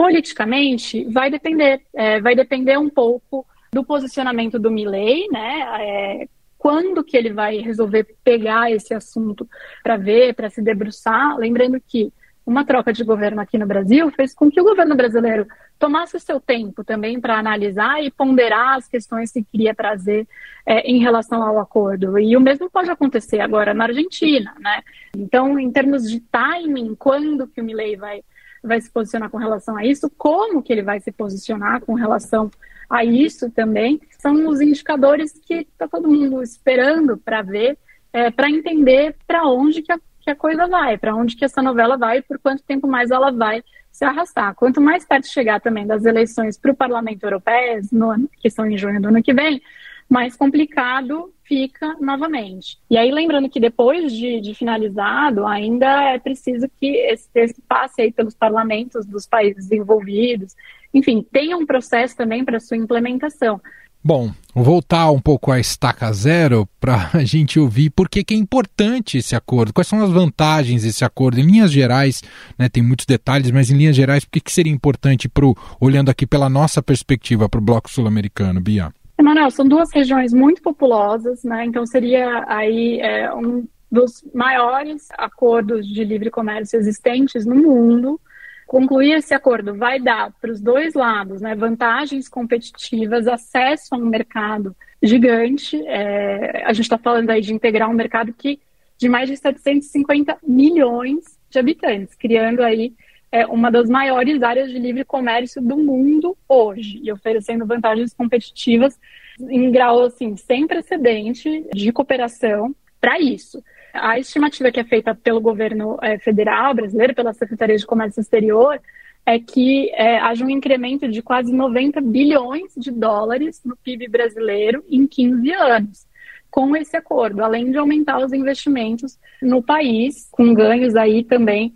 politicamente 0.00 1.04
vai 1.10 1.30
depender, 1.30 1.82
é, 1.94 2.22
vai 2.22 2.34
depender 2.34 2.78
um 2.78 2.88
pouco 2.88 3.46
do 3.70 3.84
posicionamento 3.84 4.58
do 4.58 4.70
Milley, 4.70 5.28
né? 5.30 5.60
É, 5.78 6.28
quando 6.56 7.04
que 7.04 7.18
ele 7.18 7.34
vai 7.34 7.58
resolver 7.58 8.16
pegar 8.24 8.72
esse 8.72 8.94
assunto 8.94 9.46
para 9.82 9.98
ver, 9.98 10.34
para 10.34 10.48
se 10.48 10.62
debruçar, 10.62 11.36
lembrando 11.36 11.78
que 11.86 12.10
uma 12.46 12.64
troca 12.64 12.94
de 12.94 13.04
governo 13.04 13.42
aqui 13.42 13.58
no 13.58 13.66
Brasil 13.66 14.10
fez 14.12 14.34
com 14.34 14.50
que 14.50 14.58
o 14.58 14.64
governo 14.64 14.96
brasileiro 14.96 15.46
tomasse 15.78 16.16
o 16.16 16.20
seu 16.20 16.40
tempo 16.40 16.82
também 16.82 17.20
para 17.20 17.38
analisar 17.38 18.02
e 18.02 18.10
ponderar 18.10 18.78
as 18.78 18.88
questões 18.88 19.30
que 19.30 19.44
queria 19.44 19.74
trazer 19.74 20.26
é, 20.64 20.80
em 20.90 20.98
relação 20.98 21.42
ao 21.42 21.58
acordo. 21.58 22.18
E 22.18 22.34
o 22.38 22.40
mesmo 22.40 22.70
pode 22.70 22.90
acontecer 22.90 23.40
agora 23.40 23.74
na 23.74 23.84
Argentina, 23.84 24.54
né? 24.60 24.80
Então, 25.14 25.58
em 25.58 25.70
termos 25.70 26.10
de 26.10 26.20
timing, 26.20 26.94
quando 26.94 27.46
que 27.46 27.60
o 27.60 27.64
Milley 27.64 27.96
vai 27.96 28.22
vai 28.62 28.80
se 28.80 28.90
posicionar 28.90 29.30
com 29.30 29.38
relação 29.38 29.76
a 29.76 29.84
isso, 29.84 30.10
como 30.16 30.62
que 30.62 30.72
ele 30.72 30.82
vai 30.82 31.00
se 31.00 31.10
posicionar 31.10 31.80
com 31.80 31.94
relação 31.94 32.50
a 32.88 33.04
isso 33.04 33.50
também, 33.50 34.00
são 34.18 34.48
os 34.48 34.60
indicadores 34.60 35.32
que 35.32 35.54
está 35.54 35.86
todo 35.86 36.10
mundo 36.10 36.42
esperando 36.42 37.16
para 37.16 37.40
ver, 37.40 37.78
é, 38.12 38.30
para 38.30 38.50
entender 38.50 39.14
para 39.26 39.44
onde 39.44 39.80
que 39.80 39.92
a, 39.92 39.98
que 40.20 40.30
a 40.30 40.34
coisa 40.34 40.66
vai, 40.66 40.98
para 40.98 41.14
onde 41.14 41.36
que 41.36 41.44
essa 41.44 41.62
novela 41.62 41.96
vai 41.96 42.18
e 42.18 42.22
por 42.22 42.38
quanto 42.40 42.64
tempo 42.64 42.88
mais 42.88 43.10
ela 43.10 43.30
vai 43.30 43.62
se 43.92 44.04
arrastar. 44.04 44.54
Quanto 44.54 44.80
mais 44.80 45.04
perto 45.04 45.28
chegar 45.28 45.60
também 45.60 45.86
das 45.86 46.04
eleições 46.04 46.58
para 46.58 46.72
o 46.72 46.76
Parlamento 46.76 47.22
Europeu, 47.22 47.80
no, 47.92 48.28
que 48.40 48.50
são 48.50 48.66
em 48.66 48.76
junho 48.76 49.00
do 49.00 49.08
ano 49.08 49.22
que 49.22 49.32
vem, 49.32 49.62
mais 50.10 50.34
complicado 50.34 51.32
fica 51.44 51.96
novamente. 52.00 52.78
E 52.90 52.98
aí, 52.98 53.12
lembrando 53.12 53.48
que 53.48 53.60
depois 53.60 54.12
de, 54.12 54.40
de, 54.40 54.54
finalizado, 54.54 55.46
ainda 55.46 56.12
é 56.12 56.18
preciso 56.18 56.68
que 56.80 56.96
esse 56.96 57.28
texto 57.30 57.62
passe 57.68 58.02
aí 58.02 58.12
pelos 58.12 58.34
parlamentos 58.34 59.06
dos 59.06 59.26
países 59.26 59.70
envolvidos. 59.70 60.54
Enfim, 60.92 61.24
tenha 61.32 61.56
um 61.56 61.64
processo 61.64 62.16
também 62.16 62.44
para 62.44 62.58
sua 62.58 62.76
implementação. 62.76 63.60
Bom, 64.02 64.32
voltar 64.54 65.10
um 65.10 65.20
pouco 65.20 65.52
à 65.52 65.60
estaca 65.60 66.10
zero 66.12 66.66
para 66.80 67.10
a 67.14 67.22
gente 67.22 67.60
ouvir 67.60 67.90
por 67.90 68.08
que, 68.08 68.24
que 68.24 68.34
é 68.34 68.36
importante 68.36 69.18
esse 69.18 69.36
acordo, 69.36 69.72
quais 69.72 69.86
são 69.86 70.02
as 70.02 70.10
vantagens 70.10 70.82
desse 70.82 71.04
acordo. 71.04 71.38
Em 71.38 71.44
linhas 71.44 71.70
gerais, 71.70 72.22
né, 72.58 72.68
tem 72.68 72.82
muitos 72.82 73.06
detalhes, 73.06 73.50
mas 73.50 73.70
em 73.70 73.76
linhas 73.76 73.94
gerais, 73.94 74.24
por 74.24 74.32
que, 74.32 74.40
que 74.40 74.52
seria 74.52 74.72
importante, 74.72 75.28
pro, 75.28 75.54
olhando 75.80 76.10
aqui 76.10 76.26
pela 76.26 76.48
nossa 76.48 76.82
perspectiva 76.82 77.48
para 77.48 77.58
o 77.58 77.62
Bloco 77.62 77.90
Sul-Americano, 77.90 78.60
Bia? 78.60 78.90
Emanuel, 79.20 79.50
são 79.50 79.68
duas 79.68 79.92
regiões 79.92 80.32
muito 80.32 80.62
populosas, 80.62 81.44
né? 81.44 81.64
Então 81.66 81.86
seria 81.86 82.44
aí 82.48 83.00
é, 83.00 83.32
um 83.34 83.68
dos 83.90 84.24
maiores 84.32 85.08
acordos 85.12 85.86
de 85.86 86.04
livre 86.04 86.30
comércio 86.30 86.78
existentes 86.78 87.44
no 87.44 87.54
mundo. 87.54 88.20
Concluir 88.66 89.12
esse 89.12 89.34
acordo 89.34 89.74
vai 89.74 90.00
dar 90.00 90.32
para 90.40 90.50
os 90.50 90.60
dois 90.60 90.94
lados 90.94 91.40
né, 91.40 91.54
vantagens 91.54 92.28
competitivas, 92.28 93.26
acesso 93.26 93.94
a 93.94 93.98
um 93.98 94.06
mercado 94.06 94.74
gigante. 95.02 95.84
É, 95.86 96.62
a 96.64 96.72
gente 96.72 96.84
está 96.84 96.96
falando 96.96 97.30
aí 97.30 97.40
de 97.40 97.52
integrar 97.52 97.90
um 97.90 97.94
mercado 97.94 98.32
que 98.32 98.60
de 98.96 99.08
mais 99.08 99.28
de 99.28 99.36
750 99.36 100.38
milhões 100.46 101.24
de 101.50 101.58
habitantes, 101.58 102.14
criando 102.14 102.62
aí 102.62 102.94
é 103.32 103.46
uma 103.46 103.70
das 103.70 103.88
maiores 103.88 104.42
áreas 104.42 104.70
de 104.70 104.78
livre 104.78 105.04
comércio 105.04 105.62
do 105.62 105.76
mundo 105.76 106.36
hoje 106.48 107.00
e 107.02 107.12
oferecendo 107.12 107.66
vantagens 107.66 108.12
competitivas 108.12 108.98
em 109.38 109.70
grau 109.70 110.02
assim 110.02 110.36
sem 110.36 110.66
precedente 110.66 111.64
de 111.72 111.92
cooperação 111.92 112.74
para 113.00 113.20
isso. 113.20 113.62
A 113.92 114.18
estimativa 114.18 114.70
que 114.70 114.80
é 114.80 114.84
feita 114.84 115.14
pelo 115.14 115.40
governo 115.40 115.98
é, 116.02 116.18
federal 116.18 116.74
brasileiro, 116.74 117.14
pela 117.14 117.32
Secretaria 117.32 117.76
de 117.76 117.86
Comércio 117.86 118.20
Exterior, 118.20 118.80
é 119.26 119.38
que 119.38 119.90
é, 119.94 120.18
haja 120.18 120.44
um 120.44 120.50
incremento 120.50 121.08
de 121.08 121.22
quase 121.22 121.52
90 121.52 122.00
bilhões 122.00 122.72
de 122.76 122.90
dólares 122.90 123.60
no 123.64 123.76
PIB 123.76 124.08
brasileiro 124.08 124.84
em 124.88 125.06
15 125.06 125.52
anos 125.52 126.10
com 126.50 126.74
esse 126.76 126.96
acordo, 126.96 127.44
além 127.44 127.70
de 127.70 127.78
aumentar 127.78 128.18
os 128.18 128.32
investimentos 128.32 129.18
no 129.40 129.62
país, 129.62 130.28
com 130.32 130.52
ganhos 130.52 130.96
aí 130.96 131.22
também 131.22 131.72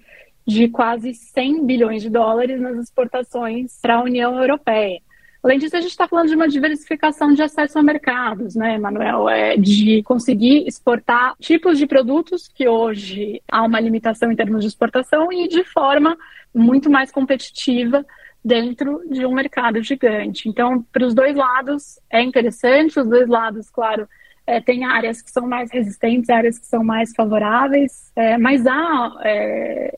de 0.46 0.68
quase 0.68 1.14
100 1.14 1.64
bilhões 1.64 2.02
de 2.02 2.10
dólares 2.10 2.60
nas 2.60 2.76
exportações 2.76 3.78
para 3.80 3.96
a 3.96 4.02
União 4.02 4.38
Europeia. 4.38 5.00
Além 5.42 5.58
disso, 5.58 5.76
a 5.76 5.80
gente 5.80 5.90
está 5.90 6.08
falando 6.08 6.28
de 6.28 6.34
uma 6.34 6.48
diversificação 6.48 7.34
de 7.34 7.42
acesso 7.42 7.78
a 7.78 7.82
mercados, 7.82 8.54
né, 8.54 8.78
Manuel? 8.78 9.28
É 9.28 9.58
de 9.58 10.02
conseguir 10.02 10.66
exportar 10.66 11.34
tipos 11.38 11.76
de 11.76 11.86
produtos 11.86 12.48
que 12.48 12.66
hoje 12.66 13.42
há 13.50 13.62
uma 13.62 13.78
limitação 13.78 14.32
em 14.32 14.36
termos 14.36 14.62
de 14.62 14.68
exportação 14.68 15.30
e 15.30 15.46
de 15.46 15.62
forma 15.62 16.16
muito 16.54 16.88
mais 16.88 17.12
competitiva 17.12 18.06
dentro 18.42 19.02
de 19.10 19.26
um 19.26 19.34
mercado 19.34 19.82
gigante. 19.82 20.48
Então, 20.48 20.82
para 20.90 21.04
os 21.04 21.14
dois 21.14 21.36
lados 21.36 21.98
é 22.10 22.22
interessante, 22.22 22.98
os 22.98 23.06
dois 23.06 23.28
lados, 23.28 23.68
claro, 23.68 24.08
é, 24.46 24.60
tem 24.60 24.84
áreas 24.84 25.22
que 25.22 25.30
são 25.30 25.46
mais 25.46 25.70
resistentes, 25.70 26.28
áreas 26.28 26.58
que 26.58 26.66
são 26.66 26.84
mais 26.84 27.12
favoráveis, 27.14 28.10
é, 28.14 28.36
mas 28.36 28.66
há 28.66 29.12
é, 29.24 29.94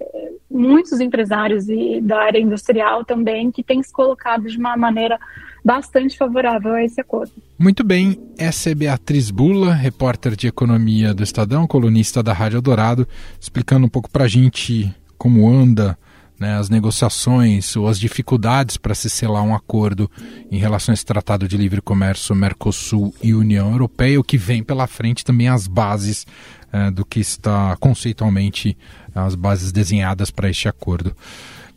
muitos 0.51 1.01
empresários 1.01 1.69
e, 1.69 2.01
da 2.01 2.23
área 2.23 2.39
industrial 2.39 3.05
também 3.05 3.51
que 3.51 3.63
têm 3.63 3.83
se 3.83 3.93
colocado 3.93 4.47
de 4.49 4.57
uma 4.57 4.77
maneira 4.77 5.19
bastante 5.65 6.17
favorável 6.17 6.75
a 6.75 6.85
esse 6.85 7.01
acordo. 7.01 7.33
Muito 7.59 7.83
bem, 7.83 8.17
essa 8.39 8.71
é 8.71 8.75
Beatriz 8.75 9.33
Bula, 9.33 9.75
repórter 9.75 10.37
de 10.37 10.47
economia 10.47 11.13
do 11.13 11.25
Estadão, 11.25 11.67
colunista 11.67 12.23
da 12.23 12.33
Rádio 12.33 12.63
Dourado, 12.63 13.07
explicando 13.41 13.87
um 13.87 13.89
pouco 13.89 14.09
para 14.09 14.25
a 14.25 14.29
gente 14.29 14.95
como 15.19 15.49
anda 15.49 15.99
né, 16.39 16.57
as 16.57 16.69
negociações 16.69 17.77
ou 17.77 17.89
as 17.89 17.99
dificuldades 17.99 18.77
para 18.77 18.95
se 18.95 19.09
selar 19.09 19.43
um 19.43 19.55
acordo 19.55 20.11
em 20.51 20.59
relação 20.59 20.93
a 20.93 20.95
esse 20.95 21.05
Tratado 21.05 21.49
de 21.49 21.57
Livre 21.57 21.81
Comércio 21.81 22.35
Mercosul 22.35 23.15
e 23.23 23.35
União 23.35 23.71
Europeia, 23.73 24.21
o 24.21 24.25
que 24.25 24.37
vem 24.37 24.63
pela 24.63 24.87
frente 24.87 25.25
também 25.25 25.49
as 25.49 25.67
bases 25.67 26.27
é, 26.73 26.91
do 26.91 27.05
que 27.05 27.21
está 27.21 27.77
conceitualmente 27.81 28.77
as 29.15 29.35
bases 29.35 29.73
desenhadas 29.73 30.31
para 30.31 30.51
este 30.51 30.69
acordo. 30.69 31.17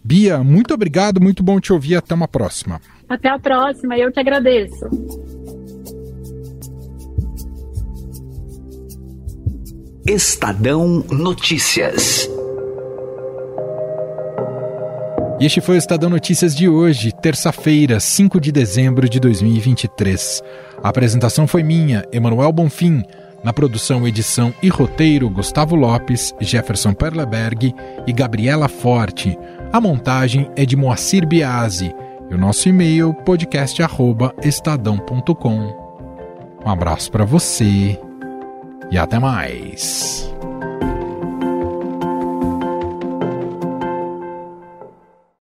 Bia, 0.03 0.43
muito 0.43 0.73
obrigado, 0.73 1.21
muito 1.21 1.43
bom 1.43 1.59
te 1.59 1.71
ouvir, 1.71 1.95
até 1.95 2.13
uma 2.13 2.27
próxima. 2.27 2.81
Até 3.07 3.29
a 3.29 3.39
próxima, 3.39 3.97
eu 3.97 4.11
que 4.11 4.19
agradeço. 4.19 4.89
Estadão 10.05 11.05
Notícias. 11.11 12.29
E 15.39 15.45
este 15.45 15.61
foi 15.61 15.75
o 15.75 15.77
Estadão 15.77 16.09
Notícias 16.09 16.53
de 16.53 16.67
hoje, 16.67 17.13
terça-feira, 17.13 17.97
5 17.97 18.41
de 18.41 18.51
dezembro 18.51 19.07
de 19.07 19.21
2023. 19.21 20.43
A 20.83 20.89
apresentação 20.89 21.47
foi 21.47 21.63
minha, 21.63 22.03
Emanuel 22.11 22.51
Bonfim. 22.51 23.01
Na 23.41 23.53
produção, 23.53 24.05
edição 24.05 24.53
e 24.61 24.67
roteiro, 24.67 25.29
Gustavo 25.29 25.77
Lopes, 25.77 26.35
Jefferson 26.41 26.93
Perleberg 26.93 27.73
e 28.05 28.11
Gabriela 28.11 28.67
Forte. 28.67 29.39
A 29.71 29.79
montagem 29.79 30.51
é 30.57 30.65
de 30.65 30.75
Moacir 30.75 31.25
Biasi. 31.25 31.95
E 32.29 32.35
o 32.35 32.37
nosso 32.37 32.67
e-mail, 32.67 33.13
podcast.estadão.com. 33.13 35.89
Um 36.65 36.69
abraço 36.69 37.09
para 37.09 37.23
você 37.23 37.97
e 38.91 38.97
até 38.97 39.17
mais. 39.19 40.29